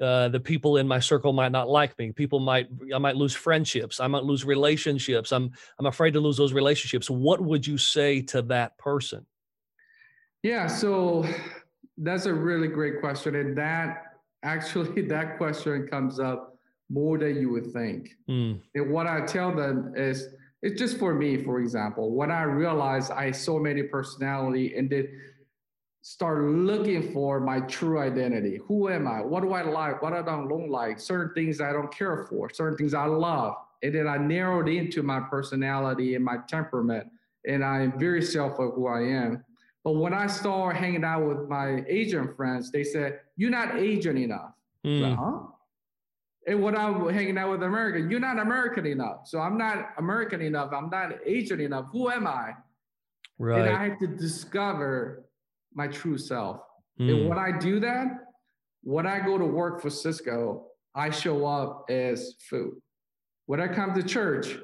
uh, 0.00 0.28
the 0.28 0.40
people 0.40 0.76
in 0.76 0.86
my 0.86 1.00
circle 1.00 1.32
might 1.32 1.52
not 1.52 1.68
like 1.68 1.98
me. 1.98 2.12
People 2.12 2.38
might, 2.38 2.68
I 2.94 2.98
might 2.98 3.16
lose 3.16 3.34
friendships. 3.34 4.00
I 4.00 4.06
might 4.06 4.22
lose 4.22 4.44
relationships. 4.44 5.32
I'm, 5.32 5.50
I'm 5.78 5.86
afraid 5.86 6.12
to 6.12 6.20
lose 6.20 6.36
those 6.36 6.52
relationships. 6.52 7.10
What 7.10 7.40
would 7.40 7.66
you 7.66 7.78
say 7.78 8.22
to 8.22 8.42
that 8.42 8.78
person? 8.78 9.26
Yeah, 10.42 10.68
so 10.68 11.26
that's 11.96 12.26
a 12.26 12.32
really 12.32 12.68
great 12.68 13.00
question, 13.00 13.34
and 13.34 13.58
that 13.58 14.04
actually 14.44 15.02
that 15.08 15.36
question 15.36 15.88
comes 15.88 16.20
up 16.20 16.56
more 16.88 17.18
than 17.18 17.36
you 17.36 17.50
would 17.50 17.72
think. 17.72 18.10
Mm. 18.30 18.60
And 18.74 18.90
what 18.90 19.06
I 19.06 19.26
tell 19.26 19.54
them 19.54 19.94
is, 19.96 20.28
it's 20.62 20.78
just 20.78 20.98
for 20.98 21.14
me, 21.14 21.42
for 21.42 21.60
example, 21.60 22.14
when 22.14 22.30
I 22.30 22.42
realized 22.42 23.12
I 23.12 23.30
so 23.30 23.58
many 23.58 23.84
personality 23.84 24.74
and 24.76 24.90
then 24.90 25.08
start 26.02 26.42
looking 26.42 27.12
for 27.12 27.38
my 27.38 27.60
true 27.60 28.00
identity. 28.00 28.58
Who 28.66 28.88
am 28.88 29.06
I? 29.06 29.20
What 29.20 29.42
do 29.42 29.52
I 29.52 29.62
like? 29.62 30.00
What 30.00 30.14
I 30.14 30.22
don't 30.22 30.70
like? 30.70 30.98
Certain 30.98 31.34
things 31.34 31.60
I 31.60 31.72
don't 31.72 31.92
care 31.92 32.26
for, 32.30 32.48
certain 32.50 32.78
things 32.78 32.94
I 32.94 33.04
love. 33.04 33.56
And 33.82 33.94
then 33.94 34.08
I 34.08 34.16
narrowed 34.16 34.68
into 34.68 35.02
my 35.02 35.20
personality 35.20 36.14
and 36.14 36.24
my 36.24 36.38
temperament. 36.48 37.08
And 37.46 37.64
I'm 37.64 37.98
very 37.98 38.22
self 38.22 38.58
of 38.58 38.74
who 38.74 38.86
I 38.88 39.02
am. 39.02 39.44
But 39.84 39.92
when 39.92 40.12
I 40.14 40.26
started 40.26 40.78
hanging 40.78 41.04
out 41.04 41.26
with 41.26 41.48
my 41.48 41.84
Asian 41.86 42.34
friends, 42.34 42.72
they 42.72 42.84
said, 42.84 43.20
You're 43.36 43.50
not 43.50 43.76
Asian 43.76 44.16
enough. 44.16 44.52
Mm. 44.84 45.00
Like, 45.02 45.18
huh? 45.18 45.38
And 46.48 46.62
when 46.62 46.74
I'm 46.74 47.06
hanging 47.10 47.36
out 47.36 47.50
with 47.50 47.62
American, 47.62 48.10
you're 48.10 48.20
not 48.20 48.38
American 48.38 48.86
enough. 48.86 49.26
So 49.28 49.38
I'm 49.38 49.58
not 49.58 49.90
American 49.98 50.40
enough. 50.40 50.72
I'm 50.72 50.88
not 50.88 51.12
Asian 51.26 51.60
enough. 51.60 51.86
Who 51.92 52.08
am 52.08 52.26
I? 52.26 52.52
Right. 53.38 53.60
And 53.60 53.76
I 53.76 53.84
have 53.84 53.98
to 53.98 54.06
discover 54.06 55.26
my 55.74 55.88
true 55.88 56.16
self. 56.16 56.60
Mm. 56.98 57.10
And 57.10 57.28
when 57.28 57.38
I 57.38 57.58
do 57.58 57.80
that, 57.80 58.06
when 58.82 59.06
I 59.06 59.20
go 59.20 59.36
to 59.36 59.44
work 59.44 59.82
for 59.82 59.90
Cisco, 59.90 60.68
I 60.94 61.10
show 61.10 61.44
up 61.44 61.84
as 61.90 62.36
Fu. 62.48 62.80
When 63.44 63.60
I 63.60 63.68
come 63.68 63.92
to 63.92 64.02
church, 64.02 64.56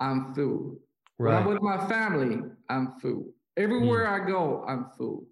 I'm 0.00 0.34
Fu. 0.34 0.80
Right. 1.20 1.34
When 1.34 1.42
I'm 1.42 1.48
with 1.48 1.62
my 1.62 1.86
family, 1.86 2.50
I'm 2.68 2.94
Fu. 3.00 3.32
Everywhere 3.56 4.06
mm. 4.06 4.24
I 4.24 4.26
go, 4.28 4.64
I'm 4.66 4.86
Fu. 4.98 5.24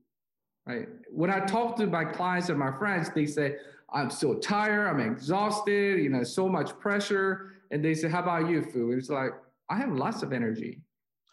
Right. 0.66 0.86
When 1.10 1.30
I 1.30 1.40
talk 1.40 1.76
to 1.78 1.86
my 1.88 2.04
clients 2.04 2.48
and 2.48 2.58
my 2.60 2.70
friends, 2.78 3.10
they 3.12 3.26
say, 3.26 3.56
I'm 3.92 4.10
so 4.10 4.34
tired, 4.34 4.88
I'm 4.88 5.00
exhausted, 5.00 6.02
you 6.02 6.08
know, 6.08 6.24
so 6.24 6.48
much 6.48 6.78
pressure. 6.78 7.52
And 7.70 7.84
they 7.84 7.94
say, 7.94 8.08
How 8.08 8.22
about 8.22 8.48
you, 8.48 8.62
Fu? 8.62 8.92
It's 8.92 9.08
like, 9.08 9.30
I 9.70 9.76
have 9.76 9.92
lots 9.92 10.22
of 10.22 10.32
energy. 10.32 10.80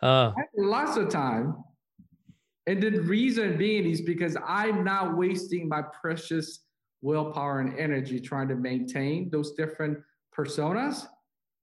Uh. 0.01 0.31
I 0.35 0.39
have 0.39 0.49
lots 0.57 0.97
of 0.97 1.09
time. 1.09 1.55
And 2.65 2.81
the 2.81 2.91
reason 3.01 3.57
being 3.57 3.89
is 3.89 4.01
because 4.01 4.37
I'm 4.47 4.83
not 4.83 5.17
wasting 5.17 5.67
my 5.67 5.81
precious 5.81 6.59
willpower 7.01 7.59
and 7.59 7.77
energy 7.77 8.19
trying 8.19 8.47
to 8.47 8.55
maintain 8.55 9.29
those 9.29 9.51
different 9.51 9.97
personas. 10.35 11.05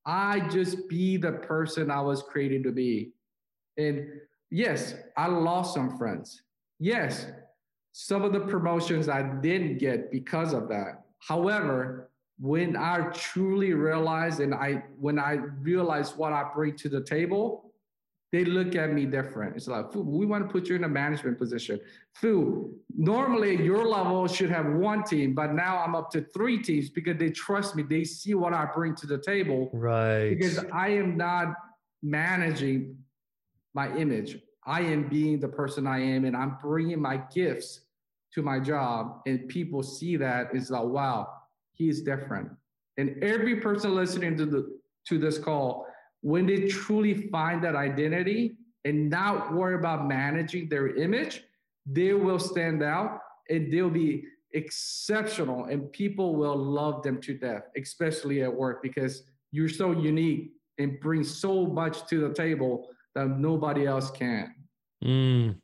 I 0.05 0.41
just 0.49 0.89
be 0.89 1.17
the 1.17 1.33
person 1.33 1.91
I 1.91 2.01
was 2.01 2.23
created 2.23 2.65
to 2.65 2.73
be. 2.73 3.13
And 3.79 4.07
yes, 4.51 4.95
I 5.17 5.29
lost 5.29 5.75
some 5.75 5.97
friends. 5.97 6.43
Yes, 6.79 7.27
some 7.93 8.23
of 8.23 8.33
the 8.33 8.41
promotions 8.41 9.09
I 9.09 9.23
didn't 9.23 9.79
get 9.79 10.11
because 10.11 10.53
of 10.53 10.69
that. 10.69 11.05
However, 11.19 12.11
when 12.39 12.77
I 12.77 13.11
truly 13.13 13.75
realized 13.75 14.41
and 14.41 14.55
I 14.55 14.85
when 14.99 15.19
I 15.19 15.33
realized 15.61 16.17
what 16.17 16.33
I 16.33 16.51
bring 16.55 16.77
to 16.77 16.89
the 16.89 17.03
table, 17.03 17.71
they 18.33 18.45
look 18.45 18.77
at 18.77 18.93
me 18.93 19.07
different. 19.07 19.57
It's 19.57 19.67
like, 19.67 19.93
we 19.95 20.25
want 20.25 20.47
to 20.47 20.53
put 20.53 20.69
you 20.69 20.77
in 20.77 20.85
a 20.85 20.89
management 20.89 21.37
position. 21.37 21.81
Fu, 22.15 22.73
normally 22.97 23.63
your 23.63 23.85
level 23.85 24.29
should 24.29 24.51
have 24.51 24.67
one 24.67 25.03
team, 25.03 25.35
but 25.35 25.53
now 25.53 25.79
I'm 25.79 25.97
up 25.97 26.11
to 26.13 26.23
three 26.23 26.63
teams 26.63 26.91
because 26.91 27.17
they 27.19 27.31
trust 27.31 27.75
me. 27.75 27.83
They 27.83 28.05
see 28.05 28.35
what 28.35 28.55
I 28.55 28.67
bring 28.73 28.95
to 28.97 29.07
the 29.07 29.19
table. 29.19 29.69
Right. 29.73 30.31
Because 30.31 30.65
I 30.73 30.91
am 30.91 31.17
not 31.17 31.55
managing 32.03 32.99
my 33.75 33.95
image. 33.97 34.39
I 34.67 34.83
am 34.83 35.09
being 35.09 35.41
the 35.41 35.49
person 35.49 35.87
I 35.87 36.01
am, 36.01 36.25
and 36.25 36.37
I'm 36.37 36.57
bringing 36.61 37.01
my 37.01 37.23
gifts 37.33 37.81
to 38.35 38.43
my 38.43 38.61
job. 38.61 39.21
And 39.27 39.49
people 39.49 39.83
see 39.83 40.17
that 40.17 40.51
it's 40.53 40.71
like, 40.71 40.85
wow, 40.85 41.29
he's 41.73 42.03
different. 42.03 42.51
And 42.97 43.23
every 43.23 43.57
person 43.57 43.95
listening 43.95 44.37
to 44.37 44.47
the 44.47 44.79
to 45.09 45.19
this 45.19 45.39
call 45.39 45.87
when 46.23 46.47
they 46.47 46.69
truly 46.69 47.29
find 47.29 47.63
that 47.65 47.75
identity 47.75 48.57
and 48.85 49.09
not 49.11 49.53
worry 49.53 49.75
about 49.75 50.07
managing 50.07 50.69
their 50.69 50.95
image, 50.97 51.45
they 51.87 52.13
will 52.13 52.39
stand 52.39 52.83
out 52.83 53.19
and 53.49 53.73
they'll 53.73 53.91
be 53.91 54.25
exceptional 54.53 55.67
and 55.67 55.91
people 55.93 56.37
will 56.37 56.57
love 56.57 57.03
them 57.03 57.21
to 57.23 57.35
death, 57.35 57.63
especially 57.77 58.43
at 58.43 58.53
work 58.53 58.83
because 58.83 59.23
you're 59.53 59.69
so 59.69 59.93
unique 59.93 60.53
and 60.79 61.01
bring 61.01 61.25
so 61.25 61.67
much 61.67 62.07
to 62.09 62.27
the 62.27 62.35
table 62.35 62.89
that 63.15 63.29
nobody 63.29 63.87
else 63.87 64.11
can. 64.11 64.55
Mm. 65.05 65.57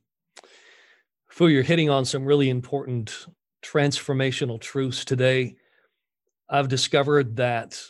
Fu, 1.29 1.49
you're 1.49 1.63
hitting 1.63 1.91
on 1.91 2.05
some 2.05 2.25
really 2.25 2.49
important 2.49 3.27
transformational 3.63 4.61
truths 4.61 5.05
today. 5.05 5.57
I've 6.49 6.69
discovered 6.69 7.37
that 7.37 7.81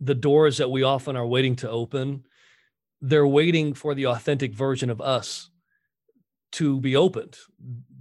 the 0.00 0.14
doors 0.14 0.58
that 0.58 0.70
we 0.70 0.82
often 0.82 1.16
are 1.16 1.26
waiting 1.26 1.56
to 1.56 1.70
open, 1.70 2.24
they're 3.00 3.26
waiting 3.26 3.74
for 3.74 3.94
the 3.94 4.06
authentic 4.06 4.54
version 4.54 4.90
of 4.90 5.00
us 5.00 5.50
to 6.52 6.80
be 6.80 6.96
opened. 6.96 7.36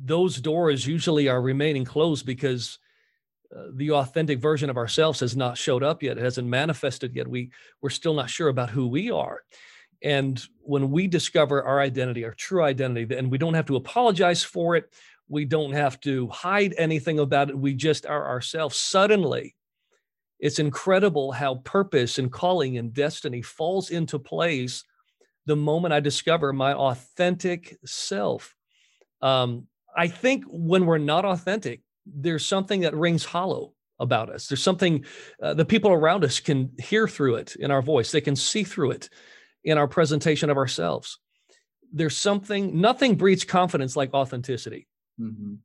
Those 0.04 0.38
doors 0.38 0.88
usually 0.88 1.28
are 1.28 1.42
remaining 1.42 1.86
closed 1.86 2.26
because 2.26 2.80
uh, 3.56 3.66
the 3.74 3.92
authentic 3.92 4.40
version 4.40 4.70
of 4.70 4.78
ourselves 4.78 5.20
has 5.20 5.36
not 5.36 5.58
showed 5.58 5.84
up 5.84 6.02
yet. 6.02 6.18
It 6.18 6.24
hasn't 6.24 6.48
manifested 6.48 7.16
yet. 7.16 7.28
We 7.28 7.52
we're 7.82 7.90
still 7.90 8.14
not 8.14 8.30
sure 8.30 8.48
about 8.48 8.70
who 8.70 8.88
we 8.88 9.12
are. 9.12 9.42
And 10.04 10.42
when 10.60 10.92
we 10.92 11.08
discover 11.08 11.64
our 11.64 11.80
identity, 11.80 12.26
our 12.26 12.34
true 12.34 12.64
identity, 12.64 13.06
then 13.06 13.30
we 13.30 13.38
don't 13.38 13.54
have 13.54 13.66
to 13.68 13.76
apologize 13.76 14.44
for 14.44 14.76
it. 14.76 14.92
We 15.28 15.46
don't 15.46 15.74
have 15.74 16.00
to 16.02 16.28
hide 16.28 16.76
anything 16.78 17.20
about 17.20 17.50
it. 17.50 17.58
We 17.58 17.74
just 17.74 18.06
are 18.06 18.28
ourselves. 18.28 18.78
Suddenly, 18.78 19.56
it's 20.40 20.60
incredible 20.60 21.32
how 21.32 21.56
purpose 21.56 22.20
and 22.20 22.32
calling 22.32 22.78
and 22.78 22.94
destiny 22.94 23.42
falls 23.42 23.90
into 23.90 24.20
place 24.20 24.84
the 25.46 25.56
moment 25.56 25.94
I 25.94 26.00
discover 26.00 26.54
my 26.54 26.74
authentic 26.74 27.78
self. 27.86 28.56
Um, 29.22 29.68
I 29.96 30.08
think 30.08 30.44
when 30.48 30.86
we're 30.86 30.98
not 30.98 31.26
authentic, 31.26 31.82
there's 32.06 32.46
something 32.46 32.82
that 32.82 32.96
rings 32.96 33.26
hollow 33.26 33.74
about 34.00 34.30
us. 34.30 34.48
There's 34.48 34.62
something 34.62 35.06
uh, 35.42 35.54
the 35.54 35.66
people 35.66 35.92
around 35.92 36.26
us 36.26 36.40
can 36.40 36.72
hear 36.80 37.08
through 37.08 37.36
it 37.36 37.56
in 37.56 37.72
our 37.72 37.82
voice, 37.82 38.12
they 38.12 38.22
can 38.22 38.36
see 38.36 38.64
through 38.64 38.92
it 38.92 39.10
in 39.66 39.78
our 39.78 39.88
presentation 39.88 40.50
of 40.50 40.58
ourselves. 40.58 41.20
There's 41.92 42.16
something, 42.16 42.80
nothing 42.80 43.16
breeds 43.16 43.44
confidence 43.44 43.96
like 43.96 44.14
authenticity. 44.14 44.88
Mm-hmm. 45.20 45.56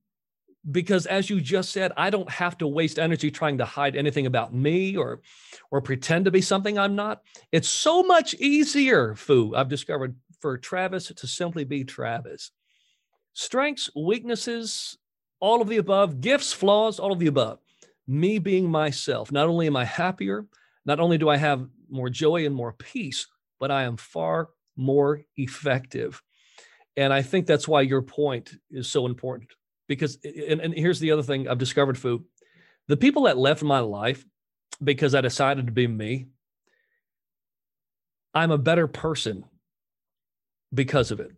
Because 0.70 1.06
as 1.06 1.30
you 1.30 1.40
just 1.40 1.72
said 1.72 1.90
i 1.96 2.10
don't 2.10 2.28
have 2.28 2.58
to 2.58 2.66
waste 2.66 2.98
energy 2.98 3.30
trying 3.30 3.56
to 3.58 3.64
hide 3.64 3.96
anything 3.96 4.26
about 4.26 4.52
me 4.52 4.94
or 4.94 5.22
or 5.70 5.80
pretend 5.80 6.26
to 6.26 6.30
be 6.30 6.42
something 6.42 6.78
i'm 6.78 6.94
not. 6.94 7.22
It's 7.50 7.68
so 7.70 8.02
much 8.02 8.34
easier 8.34 9.14
fu 9.14 9.54
i've 9.56 9.70
discovered 9.70 10.16
for 10.38 10.58
travis 10.58 11.06
to 11.06 11.26
simply 11.26 11.64
be 11.64 11.84
travis. 11.84 12.50
Strengths 13.32 13.88
weaknesses 13.96 14.98
all 15.40 15.62
of 15.62 15.68
the 15.68 15.78
above. 15.78 16.20
Gifts 16.20 16.52
flaws 16.52 16.98
all 16.98 17.12
of 17.12 17.18
the 17.18 17.26
above. 17.26 17.58
Me 18.06 18.38
being 18.38 18.70
myself. 18.70 19.32
Not 19.32 19.48
only 19.48 19.66
am 19.66 19.76
i 19.76 19.86
happier 19.86 20.46
not 20.84 21.00
only 21.00 21.16
do 21.16 21.30
i 21.30 21.38
have 21.38 21.66
more 21.88 22.10
joy 22.10 22.44
and 22.44 22.54
more 22.54 22.72
peace 22.74 23.26
but 23.60 23.70
i 23.70 23.84
am 23.84 23.96
far 23.96 24.48
more 24.76 25.22
effective 25.36 26.22
and 26.96 27.12
i 27.12 27.22
think 27.22 27.46
that's 27.46 27.68
why 27.68 27.80
your 27.82 28.02
point 28.02 28.50
is 28.70 28.88
so 28.88 29.06
important 29.06 29.52
because 29.90 30.18
and, 30.22 30.60
and 30.60 30.72
here's 30.72 31.00
the 31.00 31.10
other 31.10 31.24
thing 31.24 31.48
I've 31.48 31.58
discovered, 31.58 31.98
Fu. 31.98 32.24
The 32.86 32.96
people 32.96 33.24
that 33.24 33.36
left 33.36 33.64
my 33.64 33.80
life 33.80 34.24
because 34.82 35.16
I 35.16 35.20
decided 35.20 35.66
to 35.66 35.72
be 35.72 35.88
me, 35.88 36.28
I'm 38.32 38.52
a 38.52 38.56
better 38.56 38.86
person 38.86 39.44
because 40.72 41.10
of 41.10 41.18
it. 41.18 41.32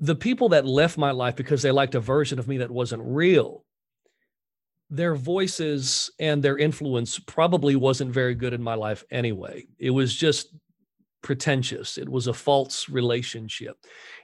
The 0.00 0.14
people 0.14 0.50
that 0.50 0.66
left 0.66 0.98
my 0.98 1.12
life 1.12 1.34
because 1.34 1.62
they 1.62 1.70
liked 1.70 1.94
a 1.94 2.00
version 2.00 2.38
of 2.38 2.46
me 2.46 2.58
that 2.58 2.70
wasn't 2.70 3.02
real, 3.06 3.64
their 4.90 5.14
voices 5.14 6.10
and 6.20 6.42
their 6.42 6.58
influence 6.58 7.18
probably 7.18 7.74
wasn't 7.74 8.12
very 8.12 8.34
good 8.34 8.52
in 8.52 8.62
my 8.62 8.74
life 8.74 9.02
anyway. 9.10 9.66
It 9.78 9.90
was 9.90 10.14
just 10.14 10.54
pretentious, 11.22 11.98
it 11.98 12.08
was 12.08 12.26
a 12.26 12.34
false 12.34 12.88
relationship. 12.88 13.76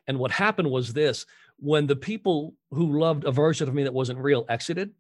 And 0.06 0.18
what 0.18 0.30
happened 0.30 0.70
was 0.70 0.92
this 0.92 1.26
when 1.58 1.86
the 1.86 1.96
people 1.96 2.54
who 2.70 2.98
loved 2.98 3.24
a 3.24 3.32
version 3.32 3.68
of 3.68 3.74
me 3.74 3.84
that 3.84 3.94
wasn't 3.94 4.18
real 4.18 4.44
exited, 4.48 4.92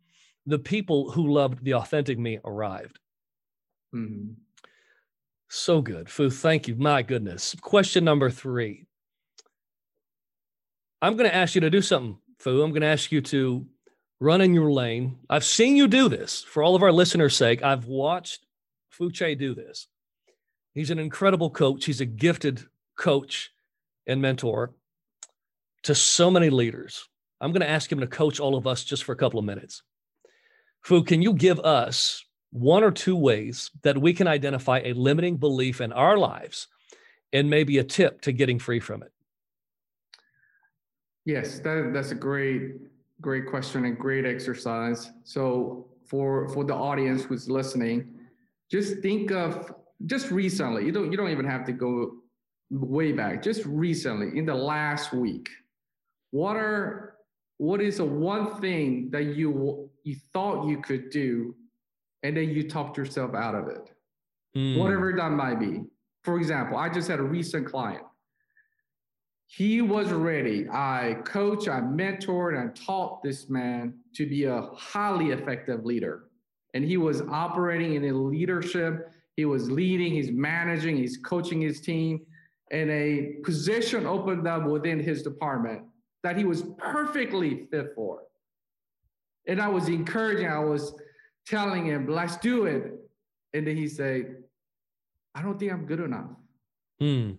the 0.46 0.58
people 0.58 1.10
who 1.10 1.32
loved 1.32 1.64
the 1.64 1.74
authentic 1.74 2.18
me 2.18 2.38
arrived. 2.44 2.98
Mm-hmm. 3.94 4.32
So 5.48 5.80
good. 5.80 6.08
Fu, 6.08 6.30
thank 6.30 6.68
you. 6.68 6.74
My 6.76 7.02
goodness. 7.02 7.54
Question 7.60 8.04
number 8.04 8.30
three. 8.30 8.86
I'm 11.02 11.16
going 11.16 11.28
to 11.28 11.34
ask 11.34 11.54
you 11.54 11.60
to 11.60 11.70
do 11.70 11.82
something, 11.82 12.18
Fu. 12.38 12.62
I'm 12.62 12.70
going 12.70 12.80
to 12.82 12.88
ask 12.88 13.12
you 13.12 13.20
to 13.22 13.66
run 14.18 14.40
in 14.40 14.54
your 14.54 14.72
lane. 14.72 15.18
I've 15.28 15.44
seen 15.44 15.76
you 15.76 15.86
do 15.88 16.08
this 16.08 16.42
for 16.42 16.62
all 16.62 16.74
of 16.74 16.82
our 16.82 16.92
listeners' 16.92 17.36
sake. 17.36 17.62
I've 17.62 17.84
watched 17.84 18.46
Fu 18.88 19.10
Che 19.10 19.34
do 19.34 19.54
this. 19.54 19.88
He's 20.76 20.90
an 20.90 20.98
incredible 20.98 21.48
coach. 21.48 21.86
He's 21.86 22.02
a 22.02 22.04
gifted 22.04 22.62
coach 22.96 23.50
and 24.06 24.20
mentor 24.20 24.74
to 25.84 25.94
so 25.94 26.30
many 26.30 26.50
leaders. 26.50 27.08
I'm 27.40 27.50
going 27.50 27.62
to 27.62 27.68
ask 27.68 27.90
him 27.90 28.00
to 28.00 28.06
coach 28.06 28.40
all 28.40 28.54
of 28.54 28.66
us 28.66 28.84
just 28.84 29.02
for 29.04 29.12
a 29.12 29.16
couple 29.16 29.38
of 29.38 29.46
minutes. 29.46 29.82
Fu, 30.82 31.02
can 31.02 31.22
you 31.22 31.32
give 31.32 31.58
us 31.60 32.22
one 32.50 32.84
or 32.84 32.90
two 32.90 33.16
ways 33.16 33.70
that 33.84 33.96
we 33.96 34.12
can 34.12 34.28
identify 34.28 34.80
a 34.84 34.92
limiting 34.92 35.38
belief 35.38 35.80
in 35.80 35.94
our 35.94 36.18
lives 36.18 36.68
and 37.32 37.48
maybe 37.48 37.78
a 37.78 37.84
tip 37.84 38.20
to 38.20 38.32
getting 38.32 38.58
free 38.58 38.78
from 38.78 39.02
it? 39.02 39.12
Yes, 41.24 41.58
that, 41.60 41.92
that's 41.94 42.10
a 42.10 42.14
great, 42.14 42.74
great 43.22 43.46
question 43.46 43.86
and 43.86 43.98
great 43.98 44.26
exercise. 44.26 45.10
So 45.24 45.86
for 46.04 46.50
for 46.50 46.64
the 46.64 46.74
audience 46.74 47.24
who's 47.24 47.48
listening, 47.48 48.20
just 48.70 48.98
think 48.98 49.32
of 49.32 49.74
just 50.04 50.30
recently. 50.30 50.84
You 50.84 50.92
don't 50.92 51.10
you 51.10 51.16
don't 51.16 51.30
even 51.30 51.46
have 51.46 51.64
to 51.66 51.72
go 51.72 52.12
way 52.70 53.12
back. 53.12 53.42
Just 53.42 53.64
recently, 53.64 54.36
in 54.38 54.44
the 54.44 54.54
last 54.54 55.12
week, 55.12 55.48
what 56.30 56.56
are 56.56 57.16
what 57.58 57.80
is 57.80 57.98
the 57.98 58.04
one 58.04 58.60
thing 58.60 59.08
that 59.10 59.24
you 59.24 59.88
you 60.04 60.16
thought 60.32 60.68
you 60.68 60.80
could 60.80 61.10
do 61.10 61.54
and 62.22 62.36
then 62.36 62.50
you 62.50 62.68
talked 62.68 62.96
yourself 62.96 63.34
out 63.34 63.54
of 63.54 63.68
it 63.68 63.90
mm. 64.56 64.78
whatever 64.78 65.12
that 65.16 65.30
might 65.30 65.58
be 65.58 65.82
for 66.22 66.36
example 66.36 66.76
i 66.76 66.88
just 66.88 67.08
had 67.08 67.18
a 67.18 67.22
recent 67.22 67.66
client 67.66 68.02
he 69.46 69.80
was 69.80 70.12
ready 70.12 70.66
i 70.70 71.16
coach 71.24 71.68
i 71.68 71.80
mentored 71.80 72.60
and 72.60 72.76
taught 72.76 73.22
this 73.22 73.48
man 73.48 73.94
to 74.14 74.28
be 74.28 74.44
a 74.44 74.62
highly 74.76 75.30
effective 75.30 75.84
leader 75.84 76.24
and 76.74 76.84
he 76.84 76.96
was 76.96 77.22
operating 77.22 77.94
in 77.94 78.04
a 78.04 78.12
leadership 78.12 79.12
he 79.36 79.44
was 79.44 79.70
leading 79.70 80.12
he's 80.12 80.32
managing 80.32 80.96
he's 80.96 81.18
coaching 81.18 81.60
his 81.60 81.80
team 81.80 82.20
and 82.70 82.90
a 82.90 83.36
position 83.44 84.06
opened 84.06 84.46
up 84.46 84.64
within 84.64 84.98
his 84.98 85.22
department 85.22 85.82
that 86.22 86.36
he 86.36 86.44
was 86.44 86.64
perfectly 86.78 87.68
fit 87.70 87.92
for. 87.94 88.22
And 89.46 89.60
I 89.60 89.68
was 89.68 89.88
encouraging, 89.88 90.48
I 90.48 90.58
was 90.58 90.92
telling 91.46 91.86
him, 91.86 92.08
let's 92.08 92.36
do 92.38 92.66
it. 92.66 92.92
And 93.54 93.66
then 93.66 93.76
he 93.76 93.86
said, 93.86 94.42
I 95.34 95.42
don't 95.42 95.58
think 95.58 95.72
I'm 95.72 95.86
good 95.86 96.00
enough. 96.00 96.30
Mm. 97.00 97.36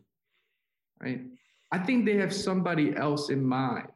Right. 1.02 1.22
I 1.72 1.80
think 1.80 2.06
they 2.06 2.16
have 2.16 2.34
somebody 2.34 2.96
else 2.96 3.30
in 3.30 3.46
mind. 3.46 3.88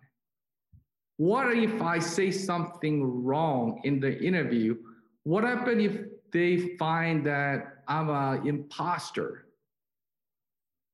What 1.15 1.55
if 1.55 1.81
I 1.81 1.99
say 1.99 2.31
something 2.31 3.23
wrong 3.23 3.79
in 3.85 4.01
the 4.01 4.19
interview? 4.21 4.75
What 5.23 5.45
happens 5.45 5.85
if 5.85 6.01
they 6.33 6.75
find 6.77 7.25
that 7.25 7.80
I'm 7.91 8.09
an 8.09 8.47
imposter? 8.47 9.47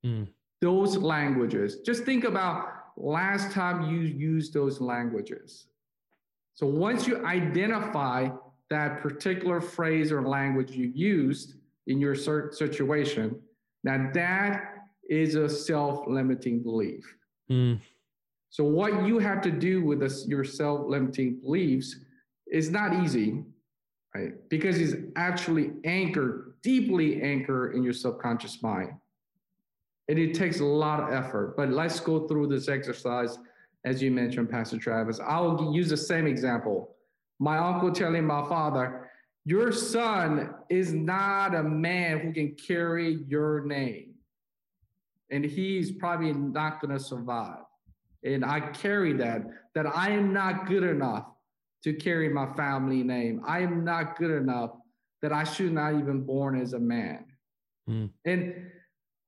Mm. 0.03 0.27
Those 0.61 0.97
languages. 0.97 1.81
Just 1.85 2.03
think 2.03 2.23
about 2.23 2.69
last 2.97 3.51
time 3.51 3.91
you 3.91 3.99
used 3.99 4.53
those 4.53 4.81
languages. 4.81 5.67
So 6.55 6.65
once 6.65 7.05
you 7.05 7.23
identify 7.23 8.29
that 8.71 9.01
particular 9.01 9.61
phrase 9.61 10.11
or 10.11 10.27
language 10.27 10.71
you 10.71 10.87
used 10.87 11.53
in 11.85 11.99
your 12.01 12.15
situation, 12.15 13.39
now 13.83 14.09
that 14.15 14.73
is 15.07 15.35
a 15.35 15.47
self-limiting 15.47 16.63
belief. 16.63 17.15
Mm. 17.51 17.79
So 18.49 18.63
what 18.63 19.05
you 19.05 19.19
have 19.19 19.41
to 19.43 19.51
do 19.51 19.85
with 19.85 19.99
this, 19.99 20.25
your 20.27 20.43
self-limiting 20.43 21.41
beliefs 21.41 21.95
is 22.51 22.71
not 22.71 23.03
easy, 23.03 23.43
right? 24.15 24.33
Because 24.49 24.81
it's 24.81 24.95
actually 25.15 25.73
anchored, 25.83 26.55
deeply 26.67 27.21
anchored 27.21 27.75
in 27.75 27.81
your 27.81 27.93
subconscious 27.93 28.61
mind. 28.61 28.91
And 30.09 30.19
it 30.19 30.33
takes 30.33 30.59
a 30.59 30.65
lot 30.65 30.99
of 30.99 31.13
effort. 31.13 31.55
But 31.55 31.69
let's 31.69 32.01
go 32.01 32.27
through 32.27 32.47
this 32.47 32.67
exercise, 32.67 33.39
as 33.85 34.01
you 34.01 34.11
mentioned, 34.11 34.49
Pastor 34.49 34.77
Travis. 34.77 35.17
I'll 35.25 35.71
use 35.73 35.87
the 35.87 35.95
same 35.95 36.27
example. 36.27 36.95
My 37.39 37.57
uncle 37.57 37.89
telling 37.93 38.25
my 38.25 38.43
father, 38.49 39.09
Your 39.45 39.71
son 39.71 40.55
is 40.67 40.91
not 40.91 41.55
a 41.55 41.63
man 41.63 42.19
who 42.19 42.33
can 42.33 42.53
carry 42.55 43.23
your 43.29 43.63
name. 43.63 44.15
And 45.31 45.45
he's 45.45 45.89
probably 45.93 46.33
not 46.33 46.81
going 46.81 46.93
to 46.97 47.01
survive. 47.01 47.63
And 48.25 48.43
I 48.43 48.59
carry 48.59 49.13
that, 49.13 49.43
that 49.73 49.85
I 49.85 50.09
am 50.09 50.33
not 50.33 50.67
good 50.67 50.83
enough 50.83 51.27
to 51.85 51.93
carry 51.93 52.27
my 52.27 52.53
family 52.55 53.03
name. 53.03 53.41
I 53.47 53.61
am 53.61 53.85
not 53.85 54.17
good 54.17 54.31
enough 54.31 54.71
that 55.21 55.33
I 55.33 55.43
should 55.43 55.73
not 55.73 55.95
even 55.95 56.23
born 56.23 56.59
as 56.59 56.73
a 56.73 56.79
man. 56.79 57.25
Mm. 57.89 58.09
And 58.25 58.71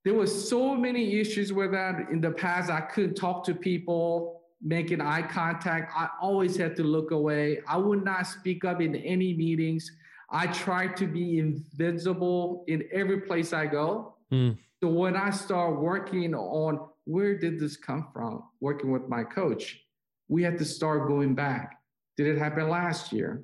there 0.06 0.14
was 0.14 0.50
so 0.50 0.76
many 0.76 1.20
issues 1.20 1.52
with 1.52 1.72
that 1.72 2.10
in 2.12 2.22
the 2.22 2.32
past. 2.32 2.70
I 2.70 2.82
couldn't 2.82 3.16
talk 3.16 3.44
to 3.46 3.54
people, 3.54 4.42
making 4.62 5.02
eye 5.02 5.22
contact. 5.24 5.94
I 5.96 6.10
always 6.22 6.56
had 6.56 6.76
to 6.78 6.84
look 6.84 7.12
away. 7.12 7.62
I 7.68 7.78
would 7.78 8.04
not 8.04 8.28
speak 8.28 8.66
up 8.66 8.82
in 8.82 8.96
any 8.96 9.34
meetings. 9.34 9.92
I 10.30 10.48
tried 10.48 10.96
to 10.98 11.08
be 11.08 11.40
invisible 11.40 12.64
in 12.68 12.84
every 12.92 13.22
place 13.22 13.52
I 13.52 13.66
go. 13.66 14.16
Mm. 14.32 14.58
So 14.82 14.90
when 14.90 15.16
I 15.16 15.32
start 15.32 15.80
working 15.80 16.34
on 16.36 16.88
where 17.06 17.38
did 17.38 17.60
this 17.60 17.76
come 17.76 18.08
from, 18.14 18.44
working 18.62 18.92
with 18.92 19.10
my 19.10 19.24
coach, 19.24 19.82
we 20.28 20.44
had 20.44 20.58
to 20.60 20.66
start 20.66 21.08
going 21.08 21.34
back. 21.34 21.80
Did 22.16 22.28
it 22.28 22.38
happen 22.38 22.70
last 22.70 23.12
year? 23.12 23.44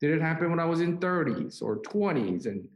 Did 0.00 0.12
it 0.12 0.20
happen 0.20 0.50
when 0.50 0.60
I 0.60 0.64
was 0.64 0.80
in 0.80 0.98
30s 0.98 1.62
or 1.62 1.78
20s 1.78 2.46
and 2.46 2.66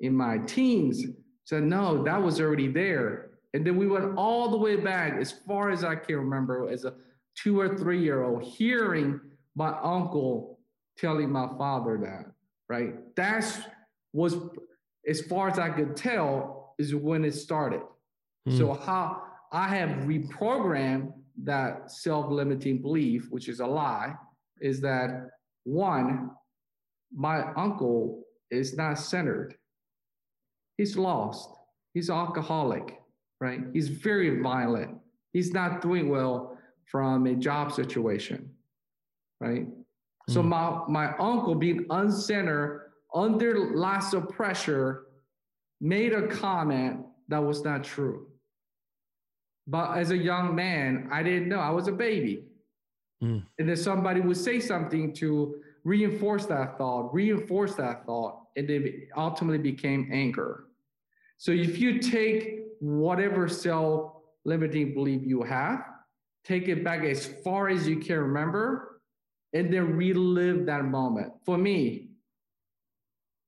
in 0.00 0.14
my 0.14 0.38
teens? 0.38 1.04
Said, 1.44 1.64
no, 1.64 2.02
that 2.04 2.22
was 2.22 2.40
already 2.40 2.68
there. 2.68 3.30
And 3.52 3.66
then 3.66 3.76
we 3.76 3.86
went 3.86 4.16
all 4.16 4.48
the 4.48 4.56
way 4.56 4.76
back 4.76 5.14
as 5.20 5.30
far 5.30 5.70
as 5.70 5.84
I 5.84 5.94
can 5.94 6.16
remember 6.16 6.68
as 6.70 6.84
a 6.84 6.94
two 7.36 7.60
or 7.60 7.76
three 7.76 8.02
year 8.02 8.22
old 8.22 8.42
hearing 8.42 9.20
my 9.54 9.76
uncle 9.82 10.58
telling 10.96 11.30
my 11.30 11.48
father 11.58 11.98
that, 11.98 12.32
right? 12.68 12.94
That's 13.14 13.58
was 14.12 14.36
as 15.06 15.20
far 15.22 15.48
as 15.48 15.58
I 15.58 15.68
could 15.70 15.96
tell 15.96 16.74
is 16.78 16.94
when 16.94 17.24
it 17.24 17.34
started. 17.34 17.82
Mm. 18.48 18.58
So 18.58 18.74
how 18.74 19.22
I 19.52 19.68
have 19.68 20.04
reprogrammed 20.04 21.12
that 21.42 21.90
self-limiting 21.90 22.80
belief, 22.80 23.28
which 23.30 23.48
is 23.48 23.60
a 23.60 23.66
lie, 23.66 24.14
is 24.60 24.80
that 24.80 25.30
one, 25.64 26.30
my 27.14 27.52
uncle 27.54 28.24
is 28.50 28.76
not 28.76 28.98
centered 28.98 29.56
he's 30.76 30.96
lost. 30.96 31.50
He's 31.92 32.10
alcoholic, 32.10 33.00
right? 33.40 33.60
He's 33.72 33.88
very 33.88 34.40
violent. 34.40 34.98
He's 35.32 35.52
not 35.52 35.80
doing 35.80 36.08
well 36.08 36.58
from 36.86 37.26
a 37.26 37.34
job 37.34 37.72
situation, 37.72 38.50
right? 39.40 39.66
Mm. 39.66 39.84
So 40.28 40.42
hmm. 40.42 40.48
my, 40.48 40.80
my 40.88 41.16
uncle 41.18 41.54
being 41.54 41.86
uncentered 41.90 42.80
under 43.14 43.74
lots 43.74 44.12
of 44.12 44.28
pressure 44.28 45.04
made 45.80 46.12
a 46.12 46.28
comment 46.28 47.00
that 47.28 47.42
was 47.42 47.62
not 47.64 47.84
true. 47.84 48.28
But 49.66 49.96
as 49.96 50.10
a 50.10 50.16
young 50.16 50.54
man, 50.54 51.08
I 51.10 51.22
didn't 51.22 51.48
know. 51.48 51.58
I 51.58 51.70
was 51.70 51.88
a 51.88 51.92
baby. 51.92 52.44
Mm. 53.22 53.44
And 53.58 53.68
then 53.68 53.76
somebody 53.76 54.20
would 54.20 54.36
say 54.36 54.60
something 54.60 55.12
to 55.14 55.56
reinforce 55.84 56.46
that 56.46 56.78
thought, 56.78 57.12
reinforce 57.14 57.74
that 57.74 58.04
thought, 58.06 58.40
and 58.56 58.68
it 58.70 59.08
ultimately 59.16 59.58
became 59.58 60.08
anger. 60.12 60.64
So 61.36 61.52
if 61.52 61.78
you 61.78 61.98
take 61.98 62.60
whatever 62.80 63.48
self 63.48 64.12
limiting 64.44 64.94
belief 64.94 65.22
you 65.24 65.42
have, 65.42 65.84
take 66.44 66.68
it 66.68 66.84
back 66.84 67.04
as 67.04 67.26
far 67.44 67.68
as 67.68 67.86
you 67.88 67.98
can 67.98 68.18
remember, 68.18 69.00
and 69.52 69.72
then 69.72 69.96
relive 69.96 70.66
that 70.66 70.84
moment. 70.84 71.32
For 71.44 71.56
me, 71.56 72.08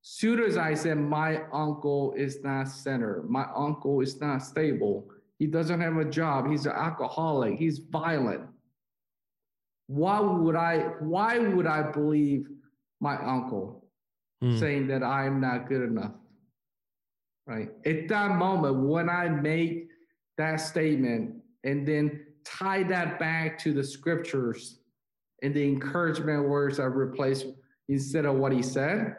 soon 0.02 0.40
as 0.40 0.56
I 0.56 0.74
said, 0.74 0.98
my 0.98 1.42
uncle 1.52 2.14
is 2.16 2.42
not 2.42 2.68
centered, 2.68 3.28
my 3.28 3.46
uncle 3.54 4.00
is 4.00 4.20
not 4.20 4.38
stable, 4.38 5.08
he 5.38 5.46
doesn't 5.46 5.80
have 5.80 5.96
a 5.96 6.04
job, 6.04 6.48
he's 6.48 6.66
an 6.66 6.72
alcoholic, 6.72 7.58
he's 7.58 7.78
violent. 7.78 8.42
Why 9.86 10.20
would 10.20 10.56
I, 10.56 10.78
why 11.00 11.38
would 11.38 11.66
I 11.66 11.82
believe 11.90 12.48
my 13.00 13.16
uncle 13.16 13.84
mm. 14.42 14.58
saying 14.58 14.88
that 14.88 15.02
I'm 15.02 15.40
not 15.40 15.68
good 15.68 15.82
enough? 15.82 16.12
right? 17.46 17.68
At 17.84 18.08
that 18.08 18.32
moment, 18.36 18.76
when 18.76 19.08
I 19.08 19.28
make 19.28 19.88
that 20.36 20.56
statement 20.56 21.36
and 21.64 21.86
then 21.86 22.26
tie 22.44 22.82
that 22.84 23.18
back 23.18 23.58
to 23.60 23.72
the 23.72 23.84
scriptures 23.84 24.80
and 25.42 25.54
the 25.54 25.64
encouragement 25.64 26.48
words 26.48 26.80
I 26.80 26.84
replaced 26.84 27.46
instead 27.88 28.24
of 28.26 28.36
what 28.36 28.52
he 28.52 28.62
said, 28.62 29.16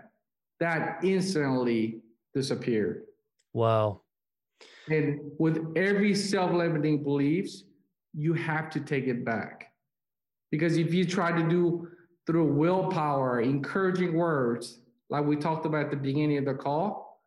that 0.59 0.99
instantly 1.03 2.01
disappeared. 2.33 3.03
Wow. 3.53 4.01
And 4.89 5.19
with 5.37 5.73
every 5.75 6.15
self 6.15 6.51
limiting 6.51 7.03
beliefs, 7.03 7.63
you 8.13 8.33
have 8.33 8.69
to 8.71 8.79
take 8.79 9.05
it 9.05 9.23
back. 9.23 9.66
Because 10.51 10.77
if 10.77 10.93
you 10.93 11.05
try 11.05 11.31
to 11.31 11.47
do 11.47 11.89
through 12.25 12.53
willpower, 12.53 13.41
encouraging 13.41 14.13
words, 14.13 14.79
like 15.09 15.25
we 15.25 15.35
talked 15.35 15.65
about 15.65 15.85
at 15.85 15.91
the 15.91 15.97
beginning 15.97 16.37
of 16.37 16.45
the 16.45 16.53
call, 16.53 17.21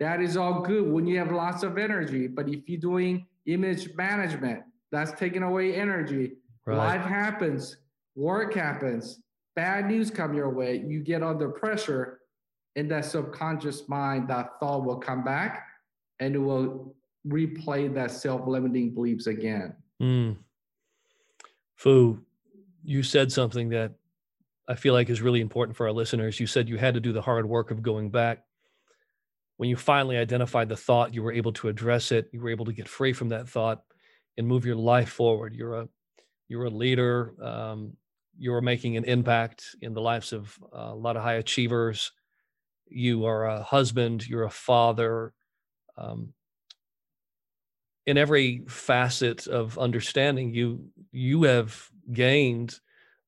that 0.00 0.20
is 0.20 0.36
all 0.36 0.60
good 0.60 0.90
when 0.90 1.06
you 1.06 1.18
have 1.18 1.32
lots 1.32 1.62
of 1.62 1.78
energy. 1.78 2.26
But 2.26 2.48
if 2.48 2.68
you're 2.68 2.80
doing 2.80 3.26
image 3.46 3.94
management, 3.94 4.62
that's 4.90 5.12
taking 5.12 5.42
away 5.42 5.74
energy. 5.74 6.32
Right. 6.66 6.76
Life 6.76 7.02
happens, 7.02 7.76
work 8.14 8.54
happens, 8.54 9.20
bad 9.54 9.86
news 9.86 10.10
come 10.10 10.34
your 10.34 10.48
way, 10.50 10.82
you 10.86 11.00
get 11.00 11.22
under 11.22 11.48
pressure, 11.48 12.20
in 12.76 12.88
that 12.88 13.04
subconscious 13.04 13.88
mind, 13.88 14.28
that 14.28 14.58
thought 14.58 14.84
will 14.84 14.96
come 14.96 15.22
back 15.22 15.66
and 16.20 16.34
it 16.34 16.38
will 16.38 16.94
replay 17.26 17.92
that 17.94 18.10
self-limiting 18.10 18.94
beliefs 18.94 19.26
again. 19.26 19.74
Mm. 20.02 20.36
Fu, 21.76 22.18
you 22.84 23.02
said 23.02 23.32
something 23.32 23.70
that 23.70 23.92
I 24.68 24.74
feel 24.74 24.94
like 24.94 25.10
is 25.10 25.22
really 25.22 25.40
important 25.40 25.76
for 25.76 25.86
our 25.86 25.92
listeners. 25.92 26.38
You 26.38 26.46
said 26.46 26.68
you 26.68 26.78
had 26.78 26.94
to 26.94 27.00
do 27.00 27.12
the 27.12 27.22
hard 27.22 27.46
work 27.46 27.70
of 27.70 27.82
going 27.82 28.10
back 28.10 28.44
when 29.56 29.68
you 29.68 29.76
finally 29.76 30.16
identified 30.16 30.68
the 30.68 30.76
thought, 30.76 31.14
you 31.14 31.22
were 31.22 31.32
able 31.32 31.52
to 31.52 31.68
address 31.68 32.12
it. 32.12 32.28
You 32.32 32.40
were 32.40 32.50
able 32.50 32.64
to 32.64 32.72
get 32.72 32.88
free 32.88 33.12
from 33.12 33.28
that 33.28 33.48
thought 33.48 33.82
and 34.36 34.46
move 34.46 34.66
your 34.66 34.76
life 34.76 35.10
forward. 35.10 35.54
You're 35.54 35.74
a 35.74 35.88
you're 36.48 36.64
a 36.64 36.70
leader. 36.70 37.34
Um, 37.42 37.96
you're 38.36 38.60
making 38.60 38.96
an 38.96 39.04
impact 39.04 39.76
in 39.80 39.94
the 39.94 40.00
lives 40.00 40.32
of 40.32 40.58
a 40.72 40.94
lot 40.94 41.16
of 41.16 41.22
high 41.22 41.34
achievers. 41.34 42.12
You 42.88 43.26
are 43.26 43.46
a 43.46 43.62
husband. 43.62 44.26
You're 44.28 44.44
a 44.44 44.50
father. 44.50 45.32
Um, 45.96 46.34
in 48.06 48.18
every 48.18 48.64
facet 48.68 49.46
of 49.46 49.78
understanding, 49.78 50.52
you 50.52 50.88
you 51.12 51.44
have 51.44 51.90
gained 52.12 52.78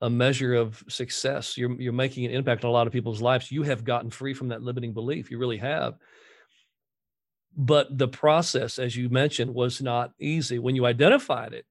a 0.01 0.11
measure 0.11 0.55
of 0.55 0.83
success. 0.89 1.57
You're 1.57 1.81
you're 1.81 1.93
making 1.93 2.27
an 2.27 2.33
impact 2.33 2.65
on 2.65 2.71
a 2.71 2.73
lot 2.73 2.87
of 2.87 2.93
people's 2.93 3.23
lives. 3.23 3.51
You 3.51 3.63
have 3.63 3.85
gotten 3.85 4.11
free 4.11 4.35
from 4.35 4.49
that 4.49 4.63
limiting 4.63 4.93
belief. 4.93 5.31
You 5.31 5.39
really 5.39 5.59
have. 5.59 5.95
But 7.57 7.97
the 7.97 8.09
process, 8.09 8.79
as 8.79 8.95
you 8.95 9.09
mentioned, 9.09 9.55
was 9.55 9.81
not 9.81 10.13
easy. 10.21 10.59
When 10.59 10.77
you 10.77 10.85
identified 10.87 11.55
it, 11.55 11.65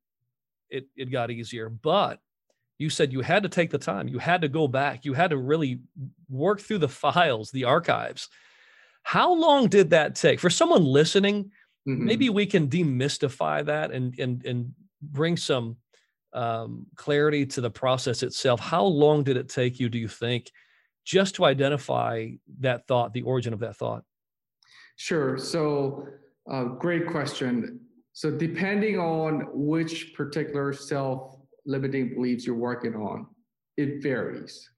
it 0.70 0.88
it 0.96 1.12
got 1.12 1.32
easier. 1.32 1.70
But 1.70 2.20
you 2.78 2.90
said 2.90 3.14
you 3.14 3.22
had 3.22 3.44
to 3.44 3.50
take 3.50 3.70
the 3.70 3.78
time. 3.78 4.08
You 4.08 4.20
had 4.20 4.42
to 4.42 4.50
go 4.50 4.68
back. 4.68 5.06
You 5.06 5.14
had 5.14 5.30
to 5.30 5.38
really 5.38 5.82
work 6.30 6.60
through 6.60 6.80
the 6.80 6.90
files, 6.90 7.52
the 7.52 7.66
archives. 7.66 8.28
How 9.04 9.34
long 9.34 9.68
did 9.68 9.92
that 9.92 10.16
take 10.16 10.40
for 10.40 10.50
someone 10.50 10.84
listening? 10.84 11.52
mm-hmm. 11.88 12.06
maybe 12.06 12.30
we 12.30 12.46
can 12.46 12.68
demystify 12.68 13.66
that 13.66 13.92
and 13.92 14.18
and 14.20 14.46
and 14.46 14.74
bring 15.02 15.38
some 15.38 15.78
um, 16.36 16.86
clarity 16.96 17.46
to 17.46 17.62
the 17.62 17.70
process 17.72 18.22
itself. 18.22 18.60
How 18.60 18.84
long 18.84 19.24
did 19.24 19.38
it 19.38 19.50
take 19.50 19.80
you, 19.80 19.90
do 19.90 19.98
you 19.98 20.08
think, 20.08 20.52
just 21.06 21.36
to 21.36 21.46
identify 21.46 22.30
that 22.60 22.88
thought, 22.88 23.14
the 23.14 23.22
origin 23.22 23.54
of 23.54 23.60
that 23.60 23.78
thought? 23.78 24.04
Sure. 24.98 25.38
So, 25.38 26.08
uh, 26.52 26.64
great 26.64 27.08
question. 27.08 27.80
So, 28.14 28.32
depending 28.32 29.00
on 29.00 29.48
which 29.54 30.14
particular 30.14 30.74
self 30.74 31.38
limiting 31.66 32.14
beliefs 32.14 32.46
you're 32.46 32.56
working 32.56 32.96
on, 32.96 33.28
it 33.78 34.02
varies. 34.04 34.70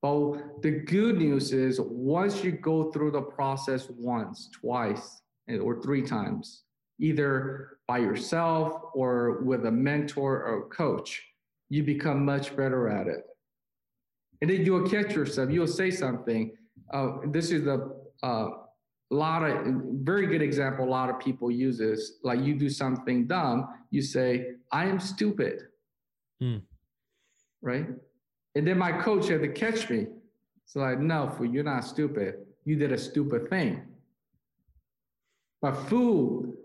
But 0.00 0.62
the 0.62 0.82
good 0.86 1.18
news 1.18 1.52
is 1.52 1.80
once 1.80 2.42
you 2.42 2.52
go 2.52 2.90
through 2.90 3.12
the 3.12 3.22
process 3.22 3.88
once, 3.88 4.48
twice, 4.52 5.20
or 5.48 5.80
three 5.82 6.02
times, 6.02 6.64
either 7.02 7.78
by 7.88 7.98
yourself 7.98 8.80
or 8.94 9.42
with 9.42 9.66
a 9.66 9.70
mentor 9.70 10.44
or 10.44 10.58
a 10.60 10.62
coach, 10.68 11.22
you 11.68 11.82
become 11.82 12.24
much 12.24 12.56
better 12.56 12.88
at 12.88 13.08
it. 13.08 13.24
And 14.40 14.48
then 14.48 14.64
you'll 14.64 14.88
catch 14.88 15.14
yourself, 15.14 15.50
you'll 15.50 15.66
say 15.66 15.90
something. 15.90 16.52
Uh, 16.92 17.08
this 17.26 17.50
is 17.50 17.66
a 17.66 17.88
uh, 18.22 18.50
lot 19.10 19.42
of 19.42 19.66
very 20.02 20.26
good 20.26 20.42
example, 20.42 20.84
a 20.84 20.88
lot 20.88 21.10
of 21.10 21.18
people 21.18 21.50
use 21.50 21.78
this. 21.78 22.18
Like 22.22 22.40
you 22.40 22.54
do 22.54 22.70
something 22.70 23.26
dumb, 23.26 23.68
you 23.90 24.00
say, 24.00 24.52
I 24.70 24.86
am 24.86 25.00
stupid. 25.00 25.62
Hmm. 26.40 26.58
Right? 27.60 27.86
And 28.54 28.66
then 28.66 28.78
my 28.78 28.92
coach 28.92 29.28
had 29.28 29.42
to 29.42 29.48
catch 29.48 29.90
me. 29.90 30.06
So 30.66 30.80
like, 30.80 31.00
no, 31.00 31.36
you're 31.42 31.64
not 31.64 31.84
stupid. 31.84 32.36
You 32.64 32.76
did 32.76 32.92
a 32.92 32.98
stupid 32.98 33.50
thing. 33.50 33.82
But 35.60 35.74
Fu, 35.88 36.56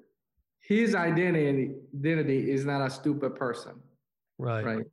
his 0.68 0.96
identity, 0.96 1.72
identity 1.98 2.52
is 2.52 2.66
not 2.66 2.86
a 2.86 2.90
stupid 2.90 3.36
person. 3.36 3.72
Right. 4.38 4.66
Right. 4.66 4.86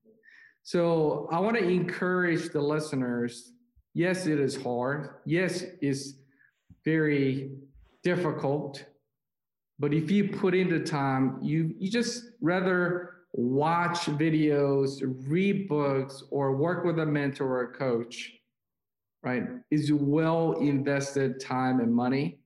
So 0.63 1.29
I 1.33 1.41
want 1.41 1.57
to 1.57 1.65
encourage 1.65 2.51
the 2.51 2.61
listeners. 2.61 3.53
Yes, 3.93 4.27
it 4.27 4.39
is 4.39 4.57
hard. 4.63 5.17
Yes, 5.27 5.65
it's 5.83 6.15
very 6.85 7.51
difficult. 8.05 8.85
But 9.81 9.93
if 9.93 10.11
you 10.13 10.29
put 10.29 10.55
in 10.55 10.71
the 10.71 10.79
time, 10.79 11.39
you 11.43 11.75
you 11.77 11.91
just 11.91 12.25
rather 12.41 13.11
watch 13.33 14.07
videos, 14.07 15.03
read 15.27 15.69
books, 15.69 16.23
or 16.31 16.57
work 16.57 16.85
with 16.85 17.01
a 17.01 17.07
mentor 17.07 17.49
or 17.49 17.63
a 17.63 17.73
coach, 17.73 18.33
right? 19.25 19.43
Is 19.73 19.93
well 19.93 20.53
invested 20.61 21.41
time 21.41 21.81
and 21.81 21.93
money 21.93 22.39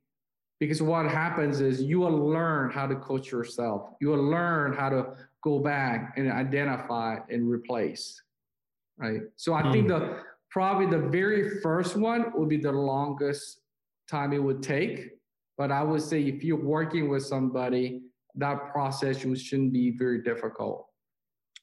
because 0.61 0.83
what 0.83 1.07
happens 1.07 1.61
is 1.61 1.83
you 1.83 2.01
will 2.01 2.29
learn 2.29 2.71
how 2.71 2.87
to 2.87 2.97
coach 2.97 3.31
yourself. 3.31 3.91
You 4.01 4.09
will 4.09 4.25
learn 4.25 4.73
how 4.73 4.89
to 4.89 5.15
go 5.43 5.59
back 5.61 6.15
and 6.17 6.31
identify 6.31 7.19
and 7.31 7.49
replace. 7.49 8.21
Right. 8.97 9.21
So 9.37 9.55
I 9.55 9.63
mm. 9.63 9.73
think 9.73 9.89
the 9.89 10.23
probably 10.51 10.87
the 10.87 11.07
very 11.09 11.61
first 11.61 11.97
one 11.97 12.33
would 12.35 12.49
be 12.49 12.57
the 12.57 12.73
longest 12.73 13.61
time 14.11 14.33
it 14.33 14.43
would 14.43 14.63
take. 14.63 15.11
But 15.57 15.71
I 15.71 15.83
would 15.83 16.03
say 16.03 16.23
if 16.23 16.43
you're 16.43 16.57
working 16.57 17.09
with 17.09 17.25
somebody, 17.25 18.03
that 18.35 18.73
process 18.73 19.19
shouldn't 19.19 19.73
be 19.73 19.97
very 19.97 20.23
difficult. 20.23 20.87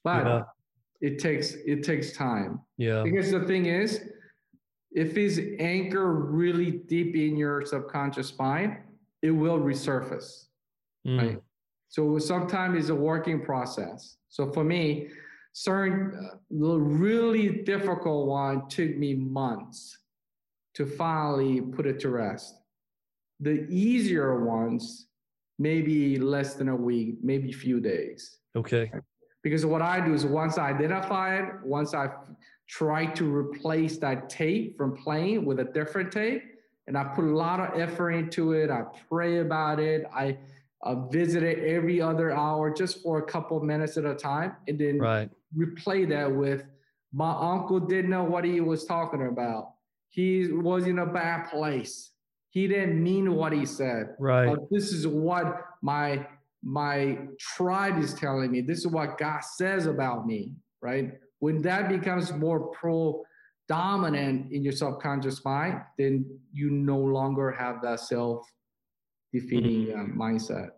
But 0.04 0.26
yeah. 0.26 0.42
it 1.00 1.18
takes 1.18 1.54
it 1.66 1.82
takes 1.82 2.12
time. 2.12 2.60
Yeah. 2.78 3.02
Because 3.02 3.30
the 3.30 3.40
thing 3.40 3.66
is, 3.66 4.00
if 4.92 5.16
it's 5.18 5.38
anchor 5.58 6.14
really 6.14 6.70
deep 6.70 7.14
in 7.14 7.36
your 7.36 7.66
subconscious 7.66 8.38
mind, 8.38 8.78
it 9.26 9.30
will 9.30 9.58
resurface. 9.58 10.46
Mm. 11.06 11.18
Right. 11.18 11.38
So 11.88 12.18
sometimes 12.18 12.78
it's 12.78 12.88
a 12.90 12.94
working 12.94 13.44
process. 13.44 14.16
So 14.28 14.52
for 14.52 14.64
me, 14.64 15.08
certain 15.52 16.12
uh, 16.14 16.78
really 16.78 17.62
difficult 17.64 18.28
one 18.28 18.68
took 18.68 18.96
me 18.96 19.14
months 19.14 19.98
to 20.74 20.86
finally 20.86 21.60
put 21.60 21.86
it 21.86 21.98
to 22.00 22.10
rest. 22.10 22.54
The 23.40 23.66
easier 23.68 24.44
ones, 24.44 25.08
maybe 25.58 26.18
less 26.18 26.54
than 26.54 26.68
a 26.68 26.76
week, 26.76 27.16
maybe 27.22 27.50
a 27.50 27.54
few 27.54 27.80
days. 27.80 28.38
Okay. 28.54 28.90
Because 29.42 29.64
what 29.64 29.82
I 29.82 30.04
do 30.04 30.12
is 30.12 30.26
once 30.26 30.58
I 30.58 30.70
identify 30.70 31.38
it, 31.38 31.46
once 31.64 31.94
I 31.94 32.10
try 32.68 33.06
to 33.06 33.34
replace 33.34 33.96
that 33.98 34.28
tape 34.28 34.76
from 34.76 34.96
playing 34.96 35.44
with 35.44 35.60
a 35.60 35.64
different 35.64 36.12
tape, 36.12 36.42
and 36.86 36.96
I 36.96 37.04
put 37.04 37.24
a 37.24 37.36
lot 37.36 37.60
of 37.60 37.80
effort 37.80 38.12
into 38.12 38.52
it. 38.52 38.70
I 38.70 38.84
pray 39.08 39.38
about 39.38 39.80
it. 39.80 40.04
I 40.14 40.38
uh, 40.82 41.06
visit 41.08 41.42
it 41.42 41.58
every 41.64 42.00
other 42.00 42.30
hour 42.32 42.72
just 42.72 43.02
for 43.02 43.18
a 43.18 43.22
couple 43.22 43.60
minutes 43.60 43.96
at 43.96 44.04
a 44.04 44.14
time, 44.14 44.56
and 44.68 44.78
then 44.78 44.98
right. 44.98 45.30
replay 45.56 46.08
that 46.08 46.30
with 46.30 46.64
my 47.12 47.30
uncle 47.30 47.80
didn't 47.80 48.10
know 48.10 48.24
what 48.24 48.44
he 48.44 48.60
was 48.60 48.84
talking 48.84 49.26
about. 49.26 49.72
He 50.10 50.48
was 50.48 50.86
in 50.86 50.98
a 50.98 51.06
bad 51.06 51.50
place. 51.50 52.12
He 52.50 52.68
didn't 52.68 53.02
mean 53.02 53.34
what 53.34 53.52
he 53.52 53.66
said. 53.66 54.14
Right. 54.18 54.46
But 54.46 54.70
this 54.70 54.92
is 54.92 55.06
what 55.06 55.64
my 55.82 56.26
my 56.62 57.18
tribe 57.38 57.98
is 58.02 58.14
telling 58.14 58.50
me. 58.50 58.60
This 58.60 58.78
is 58.78 58.86
what 58.86 59.18
God 59.18 59.42
says 59.44 59.86
about 59.86 60.26
me. 60.26 60.52
Right. 60.80 61.12
When 61.38 61.62
that 61.62 61.88
becomes 61.88 62.32
more 62.32 62.68
pro 62.68 63.24
dominant 63.68 64.52
in 64.52 64.62
your 64.62 64.72
subconscious 64.72 65.44
mind, 65.44 65.80
then 65.98 66.24
you 66.52 66.70
no 66.70 66.98
longer 66.98 67.50
have 67.50 67.82
that 67.82 68.00
self 68.00 68.46
defeating 69.32 69.86
mm-hmm. 69.86 70.20
uh, 70.20 70.24
mindset. 70.24 70.70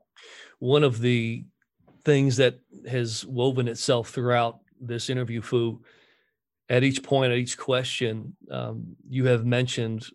One 0.59 0.83
of 0.83 1.01
the 1.01 1.45
things 2.05 2.37
that 2.39 2.59
has 2.89 3.25
woven 3.27 3.69
itself 3.69 4.11
throughout 4.11 4.61
this 4.81 5.11
interview, 5.11 5.43
Fu, 5.43 5.81
at 6.69 6.85
each 6.85 7.03
point, 7.03 7.33
at 7.33 7.39
each 7.39 7.57
question, 7.57 8.37
um, 8.51 8.97
you 9.09 9.27
have 9.27 9.45
mentioned 9.45 10.07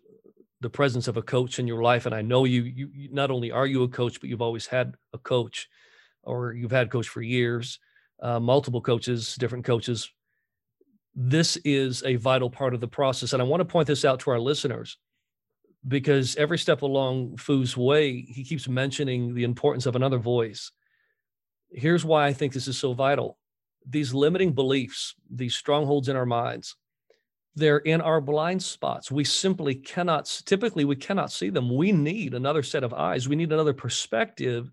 the 0.60 0.70
presence 0.70 1.08
of 1.08 1.16
a 1.16 1.22
coach 1.22 1.58
in 1.58 1.66
your 1.66 1.82
life, 1.82 2.06
and 2.06 2.14
I 2.14 2.22
know 2.22 2.44
you, 2.44 2.62
you. 2.62 2.90
You 2.92 3.08
not 3.12 3.30
only 3.30 3.50
are 3.50 3.66
you 3.66 3.82
a 3.82 3.88
coach, 3.88 4.20
but 4.20 4.30
you've 4.30 4.42
always 4.42 4.66
had 4.66 4.94
a 5.12 5.18
coach, 5.18 5.68
or 6.22 6.52
you've 6.52 6.70
had 6.70 6.86
a 6.86 6.90
coach 6.90 7.08
for 7.08 7.22
years, 7.22 7.78
uh, 8.22 8.40
multiple 8.40 8.80
coaches, 8.80 9.34
different 9.34 9.64
coaches 9.64 10.10
this 11.14 11.56
is 11.58 12.02
a 12.04 12.16
vital 12.16 12.50
part 12.50 12.74
of 12.74 12.80
the 12.80 12.88
process. 12.88 13.32
And 13.32 13.40
I 13.40 13.44
want 13.44 13.60
to 13.60 13.64
point 13.64 13.86
this 13.86 14.04
out 14.04 14.20
to 14.20 14.30
our 14.30 14.40
listeners 14.40 14.98
because 15.86 16.36
every 16.36 16.58
step 16.58 16.82
along 16.82 17.36
Fu's 17.36 17.76
way, 17.76 18.20
he 18.22 18.44
keeps 18.44 18.68
mentioning 18.68 19.34
the 19.34 19.44
importance 19.44 19.86
of 19.86 19.96
another 19.96 20.18
voice. 20.18 20.72
Here's 21.70 22.04
why 22.04 22.26
I 22.26 22.32
think 22.32 22.52
this 22.52 22.68
is 22.68 22.78
so 22.78 22.94
vital. 22.94 23.38
These 23.86 24.14
limiting 24.14 24.52
beliefs, 24.52 25.14
these 25.30 25.54
strongholds 25.54 26.08
in 26.08 26.16
our 26.16 26.26
minds, 26.26 26.76
they're 27.54 27.78
in 27.78 28.00
our 28.00 28.20
blind 28.20 28.62
spots. 28.62 29.10
We 29.10 29.24
simply 29.24 29.74
cannot, 29.74 30.42
typically, 30.46 30.84
we 30.84 30.96
cannot 30.96 31.30
see 31.30 31.50
them. 31.50 31.74
We 31.74 31.92
need 31.92 32.34
another 32.34 32.62
set 32.62 32.82
of 32.82 32.92
eyes. 32.92 33.28
We 33.28 33.36
need 33.36 33.52
another 33.52 33.74
perspective 33.74 34.70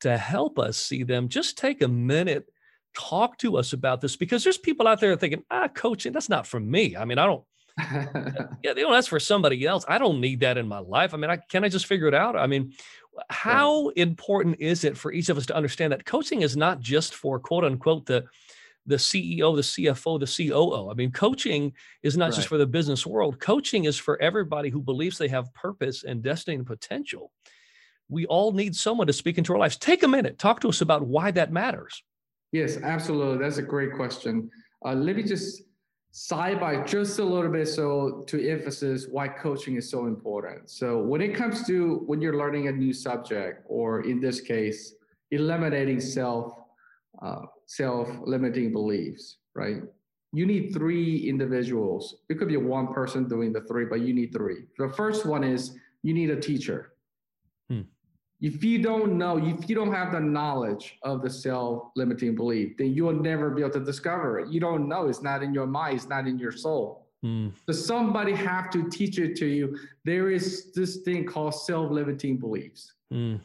to 0.00 0.16
help 0.16 0.58
us 0.58 0.78
see 0.78 1.04
them. 1.04 1.28
Just 1.28 1.58
take 1.58 1.82
a 1.82 1.88
minute 1.88 2.48
talk 2.94 3.38
to 3.38 3.56
us 3.56 3.72
about 3.72 4.00
this 4.00 4.16
because 4.16 4.44
there's 4.44 4.58
people 4.58 4.86
out 4.86 5.00
there 5.00 5.16
thinking, 5.16 5.44
ah, 5.50 5.68
coaching, 5.68 6.12
that's 6.12 6.28
not 6.28 6.46
for 6.46 6.60
me. 6.60 6.96
I 6.96 7.04
mean, 7.04 7.18
I 7.18 7.26
don't, 7.26 7.44
yeah, 8.62 8.72
you 8.76 8.82
know, 8.82 8.92
that's 8.92 9.06
for 9.06 9.20
somebody 9.20 9.64
else. 9.66 9.84
I 9.88 9.98
don't 9.98 10.20
need 10.20 10.40
that 10.40 10.58
in 10.58 10.68
my 10.68 10.78
life. 10.78 11.14
I 11.14 11.16
mean, 11.16 11.30
I 11.30 11.36
can 11.36 11.64
I 11.64 11.68
just 11.68 11.86
figure 11.86 12.08
it 12.08 12.14
out? 12.14 12.36
I 12.36 12.46
mean, 12.46 12.72
how 13.28 13.88
important 13.90 14.60
is 14.60 14.84
it 14.84 14.96
for 14.96 15.12
each 15.12 15.28
of 15.28 15.36
us 15.36 15.46
to 15.46 15.56
understand 15.56 15.92
that 15.92 16.04
coaching 16.04 16.42
is 16.42 16.56
not 16.56 16.80
just 16.80 17.14
for 17.14 17.38
quote 17.38 17.64
unquote 17.64 18.06
the 18.06 18.24
the 18.86 18.96
CEO, 18.96 19.54
the 19.54 19.62
CFO, 19.62 20.18
the 20.18 20.48
COO. 20.48 20.90
I 20.90 20.94
mean, 20.94 21.12
coaching 21.12 21.72
is 22.02 22.16
not 22.16 22.26
right. 22.26 22.34
just 22.34 22.48
for 22.48 22.58
the 22.58 22.66
business 22.66 23.06
world. 23.06 23.38
Coaching 23.38 23.84
is 23.84 23.96
for 23.98 24.20
everybody 24.20 24.70
who 24.70 24.80
believes 24.80 25.18
they 25.18 25.28
have 25.28 25.52
purpose 25.54 26.02
and 26.02 26.22
destiny 26.22 26.56
and 26.56 26.66
potential. 26.66 27.30
We 28.08 28.26
all 28.26 28.52
need 28.52 28.74
someone 28.74 29.06
to 29.06 29.12
speak 29.12 29.38
into 29.38 29.52
our 29.52 29.58
lives. 29.58 29.76
Take 29.76 30.02
a 30.02 30.08
minute, 30.08 30.38
talk 30.38 30.60
to 30.60 30.68
us 30.68 30.80
about 30.80 31.06
why 31.06 31.30
that 31.32 31.52
matters. 31.52 32.02
Yes, 32.52 32.78
absolutely. 32.82 33.38
That's 33.38 33.58
a 33.58 33.62
great 33.62 33.94
question. 33.94 34.50
Uh, 34.84 34.94
let 34.94 35.16
me 35.16 35.22
just 35.22 35.62
side 36.12 36.58
by 36.58 36.82
just 36.82 37.20
a 37.20 37.24
little 37.24 37.50
bit 37.50 37.68
so 37.68 38.24
to 38.26 38.50
emphasis 38.50 39.06
why 39.08 39.28
coaching 39.28 39.76
is 39.76 39.88
so 39.88 40.06
important. 40.06 40.68
So 40.68 40.98
when 40.98 41.20
it 41.20 41.34
comes 41.34 41.64
to 41.68 42.02
when 42.06 42.20
you're 42.20 42.36
learning 42.36 42.68
a 42.68 42.72
new 42.72 42.92
subject, 42.92 43.64
or 43.66 44.02
in 44.02 44.20
this 44.20 44.40
case, 44.40 44.94
eliminating 45.30 46.00
self 46.00 46.54
uh, 47.22 47.42
self 47.66 48.08
limiting 48.22 48.72
beliefs, 48.72 49.36
right? 49.54 49.82
You 50.32 50.46
need 50.46 50.72
three 50.72 51.28
individuals. 51.28 52.16
It 52.28 52.38
could 52.38 52.48
be 52.48 52.56
one 52.56 52.92
person 52.94 53.28
doing 53.28 53.52
the 53.52 53.62
three, 53.62 53.84
but 53.84 54.00
you 54.00 54.14
need 54.14 54.32
three. 54.32 54.64
The 54.78 54.88
first 54.88 55.26
one 55.26 55.44
is 55.44 55.76
you 56.02 56.14
need 56.14 56.30
a 56.30 56.40
teacher. 56.40 56.92
If 58.40 58.64
you 58.64 58.82
don't 58.82 59.18
know, 59.18 59.36
if 59.36 59.68
you 59.68 59.74
don't 59.74 59.92
have 59.92 60.12
the 60.12 60.20
knowledge 60.20 60.98
of 61.02 61.20
the 61.22 61.28
self-limiting 61.28 62.34
belief, 62.34 62.76
then 62.78 62.94
you 62.94 63.04
will 63.04 63.12
never 63.12 63.50
be 63.50 63.60
able 63.60 63.72
to 63.72 63.84
discover 63.84 64.40
it. 64.40 64.48
You 64.48 64.60
don't 64.60 64.88
know. 64.88 65.08
It's 65.08 65.22
not 65.22 65.42
in 65.42 65.52
your 65.52 65.66
mind. 65.66 65.96
It's 65.96 66.08
not 66.08 66.26
in 66.26 66.38
your 66.38 66.52
soul. 66.52 67.06
Mm. 67.24 67.52
So 67.66 67.74
somebody 67.74 68.32
have 68.32 68.70
to 68.70 68.88
teach 68.88 69.18
it 69.18 69.36
to 69.36 69.46
you. 69.46 69.76
There 70.06 70.30
is 70.30 70.72
this 70.72 70.98
thing 70.98 71.26
called 71.26 71.54
self-limiting 71.54 72.38
beliefs. 72.38 72.94
Mm. 73.12 73.40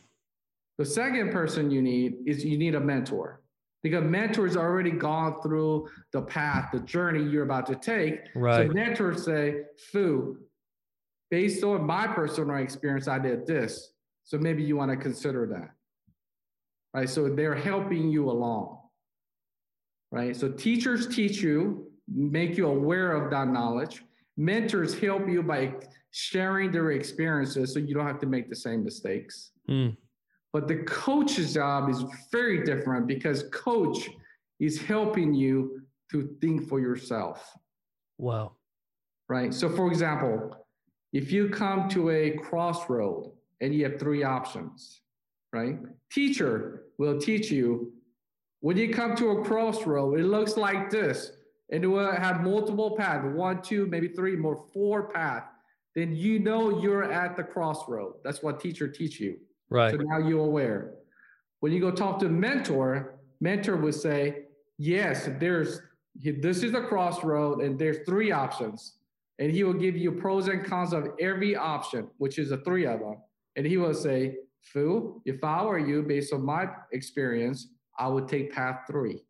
The 0.77 0.86
second 0.86 1.31
person 1.31 1.69
you 1.71 1.81
need 1.81 2.15
is 2.25 2.45
you 2.45 2.58
need 2.58 2.75
a 2.75 2.79
mentor 2.79 3.41
because 3.84 4.03
mentors 4.03 4.55
already 4.55 4.91
gone 4.91 5.41
through 5.41 5.89
the 6.12 6.21
path, 6.21 6.69
the 6.71 6.79
journey 6.79 7.23
you're 7.23 7.43
about 7.43 7.65
to 7.67 7.75
take. 7.75 8.19
Right. 8.34 8.67
So 8.67 8.73
mentors 8.73 9.25
say, 9.25 9.63
Fu, 9.91 10.38
based 11.29 11.63
on 11.63 11.86
my 11.86 12.08
personal 12.08 12.55
experience, 12.58 13.08
I 13.10 13.19
did 13.19 13.45
this. 13.45 13.91
So 14.26 14.40
maybe 14.40 14.64
you 14.64 14.76
want 14.76 14.92
to 14.92 14.98
consider 14.98 15.46
that. 15.48 15.70
Right. 16.94 17.10
So 17.10 17.30
they're 17.30 17.56
helping 17.56 18.10
you 18.10 18.30
along. 18.30 18.80
Right. 20.12 20.36
So 20.36 20.50
teachers 20.50 21.08
teach 21.08 21.42
you, 21.42 21.92
make 22.14 22.58
you 22.58 22.68
aware 22.68 23.12
of 23.12 23.30
that 23.32 23.48
knowledge. 23.48 24.04
Mentors 24.38 24.98
help 25.00 25.30
you 25.30 25.44
by 25.44 25.76
sharing 26.12 26.72
their 26.72 26.92
experiences 26.92 27.74
so 27.74 27.80
you 27.80 27.94
don't 27.94 28.08
have 28.08 28.20
to 28.20 28.26
make 28.26 28.50
the 28.50 28.56
same 28.56 28.84
mistakes. 28.84 29.52
Mm. 29.70 29.96
But 30.54 30.68
the 30.68 30.78
coach's 30.84 31.54
job 31.54 31.90
is 31.90 32.04
very 32.32 32.64
different 32.64 33.08
because 33.08 33.44
coach 33.52 34.10
is 34.60 34.82
helping 34.82 35.34
you 35.34 35.82
to 36.12 36.30
think 36.42 36.68
for 36.68 36.80
yourself. 36.80 37.52
Wow. 38.18 38.54
Right. 39.28 39.54
So, 39.54 39.70
for 39.70 39.88
example, 39.88 40.66
if 41.12 41.32
you 41.32 41.50
come 41.50 41.90
to 41.90 42.10
a 42.10 42.32
crossroad 42.38 43.32
and 43.62 43.74
you 43.74 43.84
have 43.84 44.00
three 44.00 44.24
options, 44.24 45.02
right? 45.54 45.78
Teacher 46.12 46.84
will 46.98 47.20
teach 47.20 47.52
you 47.52 47.94
when 48.65 48.78
you 48.78 48.91
come 48.91 49.15
to 49.18 49.30
a 49.30 49.44
crossroad, 49.44 50.20
it 50.20 50.24
looks 50.24 50.58
like 50.58 50.89
this, 50.89 51.34
and 51.72 51.84
it 51.84 51.88
will 51.88 52.12
have 52.12 52.41
multiple 52.41 52.96
paths 52.98 53.24
one, 53.36 53.62
two, 53.62 53.86
maybe 53.86 54.08
three, 54.08 54.36
more, 54.36 54.65
four 54.74 55.10
paths. 55.10 55.46
Then 55.94 56.15
you 56.15 56.39
know 56.39 56.82
you're 56.82 57.12
at 57.12 57.38
the 57.38 57.44
crossroad. 57.44 58.15
That's 58.24 58.41
what 58.41 58.60
teacher 58.60 58.88
teach 58.88 59.20
you. 59.20 59.38
Right. 59.70 59.91
So 59.91 59.98
now 59.98 60.18
you're 60.18 60.46
aware. 60.46 60.96
When 61.60 61.72
you 61.72 61.80
go 61.80 61.91
talk 61.91 62.18
to 62.22 62.30
mentor, 62.30 63.20
mentor 63.39 63.78
would 63.78 63.94
say, 63.94 64.46
yes, 64.80 65.30
there's 65.39 65.80
this 66.24 66.63
is 66.63 66.74
a 66.74 66.82
crossroad 66.82 67.62
and 67.62 67.78
there's 67.78 67.98
three 68.08 68.32
options. 68.32 68.94
And 69.38 69.52
he 69.52 69.63
will 69.63 69.74
give 69.74 69.96
you 69.96 70.12
pros 70.12 70.48
and 70.48 70.65
cons 70.65 70.91
of 70.91 71.10
every 71.20 71.56
option, 71.56 72.08
which 72.18 72.39
is 72.39 72.50
the 72.50 72.58
three 72.58 72.88
of 72.88 73.00
them. 73.00 73.18
And 73.56 73.65
he 73.65 73.78
will 73.78 73.94
say, 73.94 74.38
Fu, 74.62 75.22
if 75.26 75.44
I 75.44 75.63
were 75.63 75.80
you, 75.80 76.02
based 76.02 76.34
on 76.34 76.44
my 76.44 76.68
experience, 76.91 77.68
I 77.98 78.08
would 78.08 78.28
take 78.28 78.52
path 78.52 78.82
three, 78.88 79.24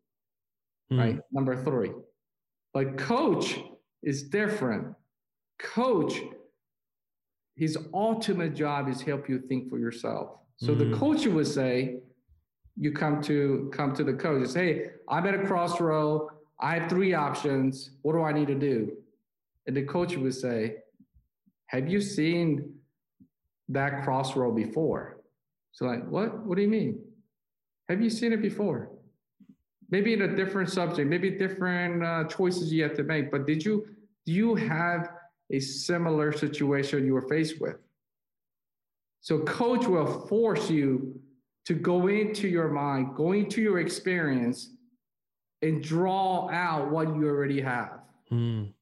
mm. 0.92 0.98
right? 0.98 1.20
Number 1.30 1.62
three. 1.62 1.92
But 2.72 2.96
coach 2.96 3.60
is 4.02 4.24
different. 4.24 4.94
Coach 5.58 6.20
his 7.56 7.78
ultimate 7.94 8.54
job 8.54 8.88
is 8.88 9.00
help 9.00 9.28
you 9.28 9.40
think 9.40 9.70
for 9.70 9.78
yourself. 9.78 10.38
So 10.58 10.74
mm. 10.74 10.78
the 10.78 10.96
coach 10.96 11.26
would 11.26 11.46
say, 11.46 12.00
you 12.78 12.92
come 12.92 13.22
to 13.22 13.70
come 13.72 13.94
to 13.94 14.04
the 14.04 14.12
coach 14.12 14.42
and 14.42 14.50
say, 14.50 14.66
hey, 14.66 14.86
I'm 15.08 15.26
at 15.26 15.34
a 15.34 15.46
crossroad. 15.46 16.28
I 16.60 16.78
have 16.78 16.90
three 16.90 17.14
options. 17.14 17.92
What 18.02 18.12
do 18.12 18.22
I 18.22 18.32
need 18.32 18.48
to 18.48 18.54
do? 18.54 18.92
And 19.66 19.74
the 19.76 19.84
coach 19.84 20.16
would 20.16 20.34
say, 20.34 20.76
Have 21.68 21.88
you 21.88 22.00
seen 22.00 22.74
that 23.68 24.04
crossroad 24.04 24.56
before? 24.56 25.18
So 25.72 25.86
like, 25.86 26.06
what? 26.08 26.44
What 26.46 26.56
do 26.56 26.62
you 26.62 26.68
mean? 26.68 27.00
Have 27.88 28.00
you 28.00 28.10
seen 28.10 28.32
it 28.32 28.42
before? 28.42 28.90
Maybe 29.90 30.12
in 30.12 30.22
a 30.22 30.34
different 30.34 30.70
subject, 30.70 31.08
maybe 31.08 31.30
different 31.30 32.04
uh, 32.04 32.24
choices 32.24 32.72
you 32.72 32.82
have 32.82 32.96
to 32.96 33.04
make. 33.04 33.30
But 33.30 33.46
did 33.46 33.64
you 33.64 33.86
do 34.24 34.32
you 34.32 34.54
have 34.56 35.10
a 35.50 35.60
similar 35.60 36.32
situation 36.32 37.06
you 37.06 37.14
were 37.14 37.28
faced 37.28 37.60
with. 37.60 37.76
So, 39.20 39.40
coach 39.40 39.86
will 39.86 40.26
force 40.26 40.70
you 40.70 41.20
to 41.66 41.74
go 41.74 42.06
into 42.06 42.48
your 42.48 42.68
mind, 42.68 43.16
go 43.16 43.32
into 43.32 43.60
your 43.60 43.80
experience, 43.80 44.70
and 45.62 45.82
draw 45.82 46.48
out 46.50 46.90
what 46.90 47.08
you 47.08 47.26
already 47.26 47.60
have. 47.60 48.00
Mm. 48.30 48.72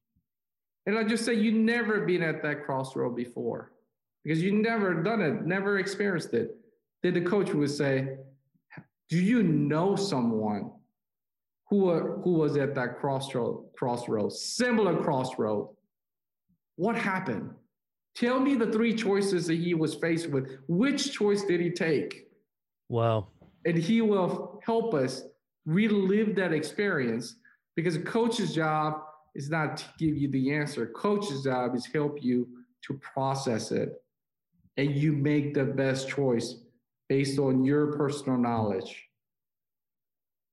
And 0.85 0.97
I 0.97 1.03
just 1.03 1.25
say 1.25 1.33
you 1.33 1.51
never 1.51 2.01
been 2.01 2.21
at 2.21 2.43
that 2.43 2.63
crossroad 2.63 3.15
before 3.15 3.71
because 4.25 4.41
you 4.41 4.51
never 4.51 5.03
done 5.03 5.21
it, 5.21 5.45
never 5.45 5.77
experienced 5.77 6.33
it. 6.33 6.57
Then 7.03 7.13
the 7.13 7.21
coach 7.21 7.53
would 7.53 7.69
say, 7.69 8.17
"Do 9.09 9.19
you 9.19 9.43
know 9.43 9.95
someone 9.95 10.71
who 11.69 11.91
who 12.23 12.33
was 12.33 12.57
at 12.57 12.73
that 12.75 12.97
crossroad, 12.97 13.67
crossroad, 13.77 14.33
similar 14.33 14.97
crossroad, 15.01 15.69
what 16.75 16.95
happened? 16.95 17.51
Tell 18.15 18.39
me 18.39 18.55
the 18.55 18.71
three 18.71 18.95
choices 18.95 19.45
that 19.47 19.59
he 19.59 19.73
was 19.73 19.93
faced 19.93 20.29
with. 20.29 20.57
Which 20.67 21.11
choice 21.11 21.43
did 21.43 21.59
he 21.59 21.69
take? 21.69 22.27
Wow. 22.89 23.27
And 23.65 23.77
he 23.77 24.01
will 24.01 24.61
help 24.65 24.93
us 24.93 25.23
relive 25.65 26.35
that 26.35 26.53
experience 26.53 27.35
because 27.75 27.95
a 27.95 28.01
coach's 28.01 28.55
job 28.55 29.01
is 29.35 29.49
not 29.49 29.77
to 29.77 29.85
give 29.99 30.15
you 30.15 30.29
the 30.29 30.53
answer. 30.53 30.87
Coach's 30.87 31.43
job 31.43 31.75
is 31.75 31.85
help 31.85 32.23
you 32.23 32.47
to 32.83 32.93
process 32.93 33.71
it 33.71 34.01
and 34.77 34.95
you 34.95 35.13
make 35.13 35.53
the 35.53 35.63
best 35.63 36.09
choice 36.09 36.55
based 37.07 37.39
on 37.39 37.63
your 37.63 37.95
personal 37.95 38.37
knowledge. 38.37 39.03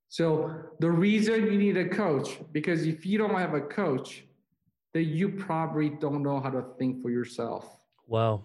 So 0.09 0.55
the 0.79 0.91
reason 0.91 1.47
you 1.47 1.59
need 1.59 1.77
a 1.77 1.89
coach, 1.89 2.39
because 2.53 2.87
if 2.87 3.07
you 3.07 3.19
don't 3.19 3.35
have 3.35 3.55
a 3.55 3.61
coach, 3.61 4.25
that 4.93 5.05
you 5.05 5.31
probably 5.31 5.89
don't 5.89 6.23
know 6.23 6.39
how 6.39 6.51
to 6.51 6.65
think 6.79 7.01
for 7.03 7.11
yourself. 7.11 7.79
Wow. 8.07 8.45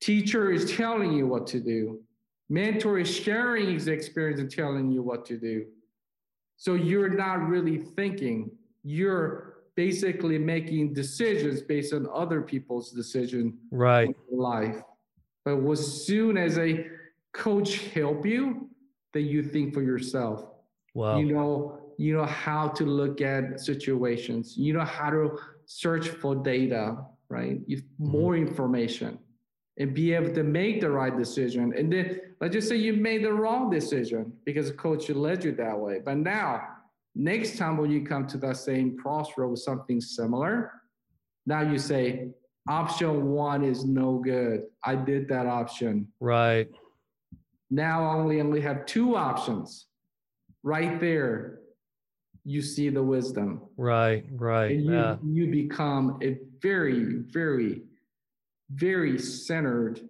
Teacher 0.00 0.50
is 0.50 0.72
telling 0.72 1.12
you 1.12 1.26
what 1.26 1.46
to 1.48 1.60
do. 1.60 2.00
Mentor 2.48 2.98
is 2.98 3.14
sharing 3.14 3.72
his 3.72 3.88
experience 3.88 4.40
and 4.40 4.50
telling 4.50 4.90
you 4.90 5.02
what 5.02 5.26
to 5.26 5.36
do. 5.36 5.66
So 6.56 6.74
you're 6.74 7.10
not 7.10 7.46
really 7.46 7.78
thinking. 7.78 8.50
You're 8.82 9.52
basically 9.74 10.38
making 10.38 10.94
decisions 10.94 11.62
based 11.62 11.92
on 11.92 12.06
other 12.12 12.42
people's 12.42 12.90
decision 12.92 13.56
right 13.70 14.14
life. 14.32 14.82
But 15.44 15.58
as 15.70 16.04
soon 16.06 16.36
as 16.36 16.58
a 16.58 16.86
coach 17.32 17.78
help 17.88 18.24
you, 18.26 18.68
that 19.12 19.22
you 19.22 19.42
think 19.42 19.74
for 19.74 19.82
yourself. 19.82 20.46
Wow. 20.94 21.18
You 21.18 21.34
know, 21.34 21.82
you 22.02 22.16
know 22.16 22.24
how 22.24 22.68
to 22.68 22.84
look 22.84 23.20
at 23.20 23.60
situations 23.60 24.56
you 24.56 24.72
know 24.72 24.84
how 24.84 25.10
to 25.10 25.38
search 25.66 26.08
for 26.08 26.34
data 26.34 26.96
right 27.28 27.60
if 27.68 27.80
mm-hmm. 27.80 28.10
more 28.10 28.36
information 28.36 29.18
and 29.78 29.94
be 29.94 30.12
able 30.12 30.32
to 30.34 30.42
make 30.42 30.80
the 30.80 30.90
right 30.90 31.16
decision 31.16 31.72
and 31.76 31.92
then 31.92 32.20
let's 32.40 32.52
just 32.52 32.68
say 32.68 32.76
you 32.76 32.92
made 32.94 33.24
the 33.24 33.32
wrong 33.32 33.70
decision 33.70 34.32
because 34.44 34.68
the 34.68 34.74
coach 34.74 35.08
led 35.10 35.44
you 35.44 35.52
that 35.52 35.78
way 35.78 36.00
but 36.04 36.16
now 36.16 36.62
next 37.14 37.56
time 37.56 37.76
when 37.76 37.90
you 37.90 38.04
come 38.04 38.26
to 38.26 38.38
that 38.38 38.56
same 38.56 38.96
crossroad 38.98 39.50
with 39.50 39.60
something 39.60 40.00
similar 40.00 40.72
now 41.46 41.60
you 41.60 41.78
say 41.78 42.28
option 42.68 43.30
one 43.30 43.64
is 43.64 43.84
no 43.84 44.18
good 44.18 44.62
i 44.84 44.94
did 44.94 45.28
that 45.28 45.46
option 45.46 46.06
right 46.20 46.68
now 47.70 48.04
I 48.04 48.14
only 48.14 48.40
only 48.40 48.60
have 48.60 48.84
two 48.86 49.16
options 49.16 49.86
right 50.62 51.00
there 51.00 51.62
you 52.44 52.62
see 52.62 52.88
the 52.88 53.02
wisdom. 53.02 53.60
Right, 53.76 54.24
right. 54.32 54.72
And 54.72 54.84
you, 54.84 54.92
yeah. 54.92 55.16
you 55.22 55.50
become 55.50 56.18
a 56.22 56.38
very, 56.60 57.18
very, 57.30 57.82
very 58.70 59.18
centered, 59.18 60.00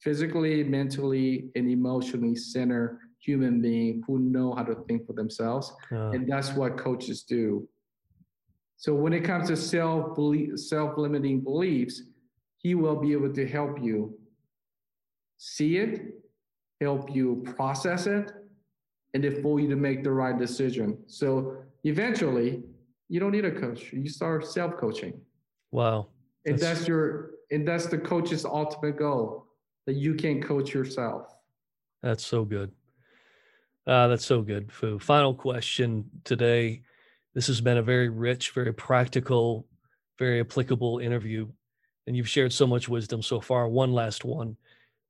physically, 0.00 0.64
mentally, 0.64 1.50
and 1.54 1.70
emotionally 1.70 2.34
centered 2.34 2.98
human 3.20 3.60
being 3.60 4.02
who 4.06 4.18
know 4.18 4.52
how 4.52 4.64
to 4.64 4.74
think 4.88 5.06
for 5.06 5.12
themselves. 5.12 5.72
And 5.90 6.28
that's 6.28 6.52
what 6.54 6.76
coaches 6.76 7.22
do. 7.22 7.68
So 8.82 8.92
when 8.92 9.12
it 9.12 9.22
comes 9.22 9.46
to 9.46 9.56
self 9.56 10.18
self-limiting 10.56 11.42
beliefs, 11.42 12.02
he 12.58 12.74
will 12.74 12.96
be 12.96 13.12
able 13.12 13.32
to 13.32 13.46
help 13.46 13.80
you 13.80 14.18
see 15.36 15.76
it, 15.76 16.00
help 16.80 17.14
you 17.14 17.44
process 17.54 18.08
it, 18.08 18.32
and 19.14 19.22
then 19.22 19.40
for 19.40 19.60
you 19.60 19.68
to 19.68 19.76
make 19.76 20.02
the 20.02 20.10
right 20.10 20.36
decision. 20.36 20.98
So 21.06 21.58
eventually, 21.84 22.64
you 23.08 23.20
don't 23.20 23.30
need 23.30 23.44
a 23.44 23.52
coach. 23.52 23.92
You 23.92 24.08
start 24.08 24.44
self 24.48 24.76
coaching. 24.78 25.12
Wow. 25.70 26.08
And 26.44 26.58
that's, 26.58 26.80
that's 26.80 26.88
your 26.88 27.34
and 27.52 27.68
that's 27.68 27.86
the 27.86 27.98
coach's 27.98 28.44
ultimate 28.44 28.98
goal 28.98 29.46
that 29.86 29.94
you 29.94 30.14
can 30.14 30.42
coach 30.42 30.74
yourself. 30.74 31.32
That's 32.02 32.26
so 32.26 32.44
good. 32.44 32.72
Uh, 33.86 34.08
that's 34.08 34.26
so 34.26 34.42
good. 34.42 34.72
Final 34.72 35.34
question 35.34 36.10
today. 36.24 36.82
This 37.34 37.46
has 37.46 37.60
been 37.60 37.78
a 37.78 37.82
very 37.82 38.08
rich, 38.08 38.50
very 38.50 38.74
practical, 38.74 39.66
very 40.18 40.40
applicable 40.40 40.98
interview, 40.98 41.48
and 42.06 42.16
you've 42.16 42.28
shared 42.28 42.52
so 42.52 42.66
much 42.66 42.88
wisdom 42.88 43.22
so 43.22 43.40
far. 43.40 43.68
One 43.68 43.92
last 43.92 44.24
one. 44.24 44.56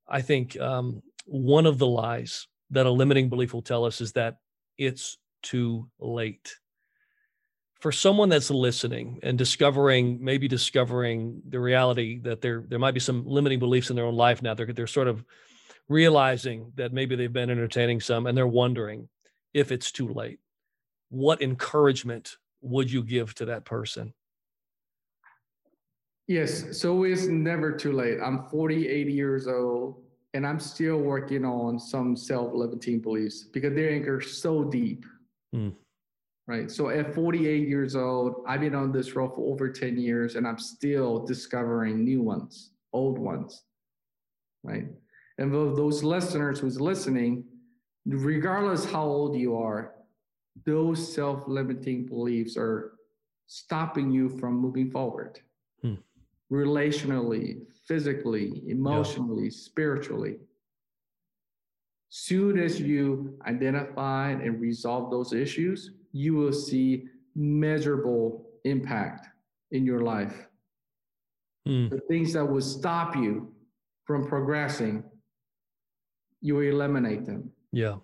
I 0.09 0.23
think 0.23 0.59
um, 0.61 1.03
one 1.27 1.67
of 1.67 1.79
the 1.79 1.87
lies 1.87 2.47
that 2.71 2.87
a 2.87 2.91
limiting 2.91 3.29
belief 3.29 3.53
will 3.53 3.63
tell 3.63 3.85
us 3.85 4.01
is 4.01 4.13
that 4.13 4.37
it's 4.79 5.19
too 5.43 5.89
late. 5.99 6.57
For 7.81 7.91
someone 7.91 8.29
that's 8.29 8.51
listening 8.51 9.19
and 9.25 9.37
discovering, 9.37 10.19
maybe 10.23 10.47
discovering 10.47 11.43
the 11.49 11.59
reality 11.59 12.21
that 12.21 12.41
there 12.41 12.65
there 12.69 12.79
might 12.79 12.95
be 12.95 13.01
some 13.01 13.27
limiting 13.27 13.59
beliefs 13.59 13.91
in 13.91 13.97
their 13.97 14.05
own 14.05 14.15
life 14.15 14.41
now, 14.41 14.55
they're 14.55 14.73
they're 14.73 14.87
sort 14.87 15.09
of 15.09 15.25
realizing 15.89 16.73
that 16.77 16.93
maybe 16.93 17.17
they've 17.17 17.33
been 17.33 17.51
entertaining 17.51 18.01
some 18.01 18.27
and 18.27 18.39
they're 18.39 18.47
wondering 18.47 19.09
if 19.53 19.73
it's 19.73 19.91
too 19.91 20.09
late. 20.09 20.39
What 21.13 21.43
encouragement 21.43 22.39
would 22.63 22.91
you 22.91 23.03
give 23.03 23.35
to 23.35 23.45
that 23.45 23.67
person? 23.67 24.15
Yes, 26.27 26.81
so 26.81 27.05
it's 27.05 27.27
never 27.27 27.71
too 27.71 27.93
late. 27.93 28.17
I'm 28.25 28.49
48 28.49 29.09
years 29.09 29.47
old 29.47 30.03
and 30.33 30.47
I'm 30.47 30.59
still 30.59 30.97
working 30.97 31.45
on 31.45 31.79
some 31.79 32.17
self-limiting 32.17 33.01
beliefs 33.01 33.43
because 33.43 33.75
they're 33.75 33.93
anchored 33.93 34.25
so 34.25 34.65
deep. 34.65 35.05
Mm. 35.55 35.75
Right. 36.47 36.71
So 36.71 36.89
at 36.89 37.15
48 37.15 37.69
years 37.69 37.95
old, 37.95 38.43
I've 38.49 38.61
been 38.61 38.75
on 38.75 38.91
this 38.91 39.15
road 39.15 39.35
for 39.35 39.53
over 39.53 39.69
10 39.69 39.99
years 39.99 40.37
and 40.37 40.49
I'm 40.49 40.59
still 40.59 41.27
discovering 41.27 42.03
new 42.03 42.23
ones, 42.23 42.71
old 42.95 43.19
ones. 43.19 43.65
Right. 44.63 44.87
And 45.37 45.53
those 45.53 46.03
listeners 46.03 46.59
who's 46.59 46.81
listening, 46.81 47.45
regardless 48.07 48.87
how 48.87 49.05
old 49.05 49.37
you 49.37 49.59
are, 49.59 49.93
those 50.65 51.15
self-limiting 51.15 52.07
beliefs 52.07 52.57
are 52.57 52.93
stopping 53.47 54.11
you 54.11 54.29
from 54.29 54.57
moving 54.57 54.91
forward. 54.91 55.41
Hmm. 55.83 55.95
Relationally, 56.51 57.63
physically, 57.87 58.63
emotionally, 58.69 59.45
yeah. 59.45 59.51
spiritually. 59.51 60.37
Soon 62.11 62.59
as 62.59 62.81
you 62.81 63.39
identify 63.47 64.31
and 64.31 64.61
resolve 64.61 65.11
those 65.11 65.33
issues, 65.33 65.93
you 66.13 66.35
will 66.35 66.53
see 66.53 67.09
measurable 67.35 68.47
impact 68.65 69.29
in 69.71 69.87
your 69.87 70.01
life. 70.01 70.47
Mm. 71.67 71.91
The 71.91 72.01
things 72.09 72.35
that 72.35 72.45
would 72.45 72.65
stop 72.65 73.17
you 73.17 73.53
from 74.05 74.27
progressing, 74.27 75.05
you 76.41 76.61
eliminate 76.61 77.25
them. 77.25 77.51
Yeah. 77.73 77.97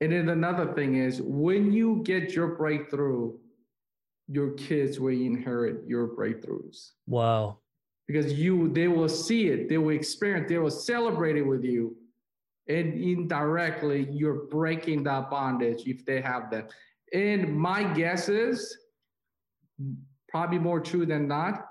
And 0.00 0.12
then 0.12 0.28
another 0.28 0.72
thing 0.74 0.96
is 0.96 1.22
when 1.22 1.72
you 1.72 2.02
get 2.04 2.32
your 2.32 2.48
breakthrough, 2.48 3.32
your 4.28 4.50
kids 4.52 5.00
will 5.00 5.12
inherit 5.12 5.86
your 5.86 6.08
breakthroughs. 6.08 6.90
Wow. 7.06 7.58
Because 8.06 8.32
you 8.34 8.68
they 8.68 8.88
will 8.88 9.08
see 9.08 9.48
it, 9.48 9.68
they 9.68 9.78
will 9.78 9.94
experience, 9.96 10.48
they 10.48 10.58
will 10.58 10.70
celebrate 10.70 11.36
it 11.36 11.42
with 11.42 11.64
you. 11.64 11.96
And 12.68 12.94
indirectly, 12.94 14.08
you're 14.10 14.46
breaking 14.46 15.04
that 15.04 15.30
bondage 15.30 15.84
if 15.86 16.04
they 16.04 16.20
have 16.20 16.50
that. 16.50 16.72
And 17.12 17.56
my 17.56 17.84
guess 17.94 18.28
is 18.28 18.76
probably 20.28 20.58
more 20.58 20.80
true 20.80 21.06
than 21.06 21.28
not. 21.28 21.66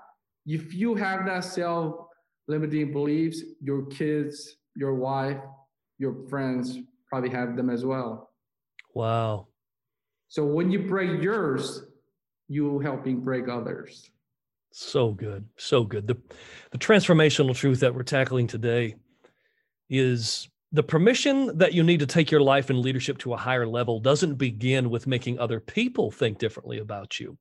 If 0.46 0.74
you 0.74 0.94
have 0.94 1.26
that 1.26 1.44
self 1.44 2.06
limiting 2.48 2.92
beliefs, 2.92 3.42
your 3.60 3.86
kids, 3.86 4.56
your 4.74 4.94
wife, 4.94 5.38
your 5.98 6.26
friends 6.28 6.78
probably 7.08 7.30
have 7.30 7.56
them 7.56 7.70
as 7.70 7.84
well. 7.84 8.30
Wow. 8.94 9.48
So 10.28 10.44
when 10.44 10.70
you 10.70 10.80
break 10.80 11.22
yours, 11.22 11.84
you 12.48 12.78
helping 12.80 13.20
break 13.20 13.48
others. 13.48 14.10
So 14.72 15.12
good. 15.12 15.46
So 15.56 15.84
good. 15.84 16.06
The 16.06 16.18
the 16.70 16.78
transformational 16.78 17.54
truth 17.54 17.80
that 17.80 17.94
we're 17.94 18.02
tackling 18.02 18.46
today 18.46 18.96
is 19.88 20.48
the 20.72 20.82
permission 20.82 21.56
that 21.58 21.72
you 21.72 21.82
need 21.82 22.00
to 22.00 22.06
take 22.06 22.30
your 22.30 22.40
life 22.40 22.70
and 22.70 22.80
leadership 22.80 23.18
to 23.18 23.32
a 23.32 23.38
higher 23.38 23.66
level 23.66 24.00
doesn't 24.00 24.34
begin 24.34 24.90
with 24.90 25.06
making 25.06 25.38
other 25.38 25.60
people 25.60 26.10
think 26.10 26.38
differently 26.38 26.78
about 26.78 27.18
you. 27.20 27.38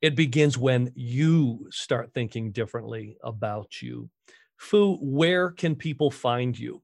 It 0.00 0.16
begins 0.16 0.56
when 0.56 0.90
you 0.94 1.66
start 1.70 2.14
thinking 2.14 2.52
differently 2.52 3.18
about 3.22 3.82
you. 3.82 4.08
Fu, 4.56 4.96
where 5.02 5.50
can 5.50 5.74
people 5.74 6.10
find 6.10 6.58
you? 6.58 6.82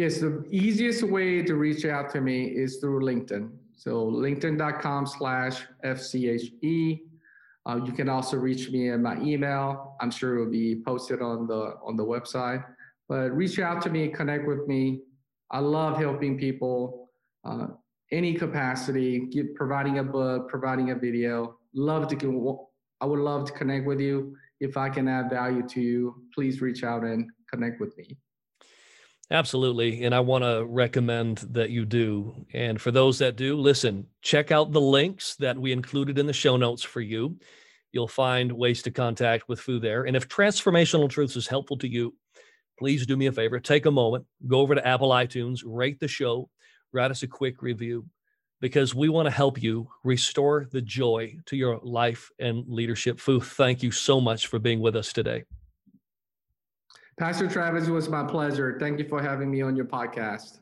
Yes, 0.00 0.20
the 0.20 0.42
easiest 0.50 1.02
way 1.02 1.42
to 1.42 1.56
reach 1.56 1.84
out 1.84 2.08
to 2.12 2.22
me 2.22 2.44
is 2.44 2.78
through 2.78 3.00
LinkedIn. 3.00 3.50
So 3.74 4.06
linkedin.com 4.06 5.06
slash 5.06 5.60
FCHE. 5.84 7.00
Uh, 7.66 7.80
you 7.84 7.92
can 7.92 8.08
also 8.08 8.38
reach 8.38 8.70
me 8.70 8.88
in 8.88 9.02
my 9.02 9.20
email. 9.20 9.98
I'm 10.00 10.10
sure 10.10 10.36
it 10.36 10.44
will 10.44 10.50
be 10.50 10.80
posted 10.86 11.20
on 11.20 11.46
the 11.46 11.74
on 11.84 11.98
the 11.98 12.06
website. 12.14 12.64
But 13.10 13.36
reach 13.36 13.58
out 13.58 13.82
to 13.82 13.90
me, 13.90 14.08
connect 14.08 14.48
with 14.48 14.66
me. 14.66 15.02
I 15.50 15.58
love 15.58 15.98
helping 15.98 16.38
people, 16.38 17.10
uh, 17.44 17.66
any 18.10 18.32
capacity, 18.32 19.28
providing 19.54 19.98
a 19.98 20.04
book, 20.04 20.48
providing 20.48 20.92
a 20.92 20.94
video. 20.94 21.58
Love 21.74 22.08
to, 22.08 22.58
I 23.02 23.04
would 23.04 23.20
love 23.20 23.44
to 23.48 23.52
connect 23.52 23.86
with 23.86 24.00
you. 24.00 24.34
If 24.60 24.78
I 24.78 24.88
can 24.88 25.08
add 25.08 25.28
value 25.28 25.68
to 25.68 25.80
you, 25.82 26.22
please 26.34 26.62
reach 26.62 26.84
out 26.84 27.04
and 27.04 27.30
connect 27.50 27.82
with 27.82 27.94
me. 27.98 28.16
Absolutely. 29.32 30.04
And 30.04 30.14
I 30.14 30.20
want 30.20 30.42
to 30.42 30.64
recommend 30.66 31.38
that 31.50 31.70
you 31.70 31.84
do. 31.84 32.34
And 32.52 32.80
for 32.80 32.90
those 32.90 33.18
that 33.20 33.36
do, 33.36 33.56
listen, 33.56 34.06
check 34.22 34.50
out 34.50 34.72
the 34.72 34.80
links 34.80 35.36
that 35.36 35.56
we 35.56 35.70
included 35.70 36.18
in 36.18 36.26
the 36.26 36.32
show 36.32 36.56
notes 36.56 36.82
for 36.82 37.00
you. 37.00 37.36
You'll 37.92 38.08
find 38.08 38.50
ways 38.50 38.82
to 38.82 38.90
contact 38.90 39.48
with 39.48 39.60
Fu 39.60 39.78
there. 39.78 40.04
And 40.04 40.16
if 40.16 40.28
transformational 40.28 41.08
truths 41.08 41.36
is 41.36 41.46
helpful 41.46 41.78
to 41.78 41.88
you, 41.88 42.14
please 42.76 43.06
do 43.06 43.16
me 43.16 43.26
a 43.26 43.32
favor, 43.32 43.60
take 43.60 43.86
a 43.86 43.90
moment, 43.90 44.24
go 44.48 44.60
over 44.60 44.74
to 44.74 44.86
Apple 44.86 45.10
iTunes, 45.10 45.60
rate 45.64 46.00
the 46.00 46.08
show, 46.08 46.48
write 46.92 47.10
us 47.12 47.22
a 47.22 47.28
quick 47.28 47.62
review 47.62 48.06
because 48.60 48.94
we 48.94 49.08
want 49.08 49.26
to 49.26 49.30
help 49.30 49.62
you 49.62 49.88
restore 50.02 50.66
the 50.72 50.82
joy 50.82 51.36
to 51.46 51.56
your 51.56 51.78
life 51.82 52.30
and 52.40 52.64
leadership. 52.66 53.20
Fu, 53.20 53.40
thank 53.40 53.82
you 53.82 53.92
so 53.92 54.20
much 54.20 54.48
for 54.48 54.58
being 54.58 54.80
with 54.80 54.96
us 54.96 55.12
today. 55.12 55.44
Pastor 57.20 57.46
Travis, 57.46 57.86
it 57.86 57.90
was 57.90 58.08
my 58.08 58.24
pleasure. 58.24 58.78
Thank 58.80 58.98
you 58.98 59.06
for 59.06 59.20
having 59.20 59.50
me 59.50 59.60
on 59.60 59.76
your 59.76 59.84
podcast. 59.84 60.60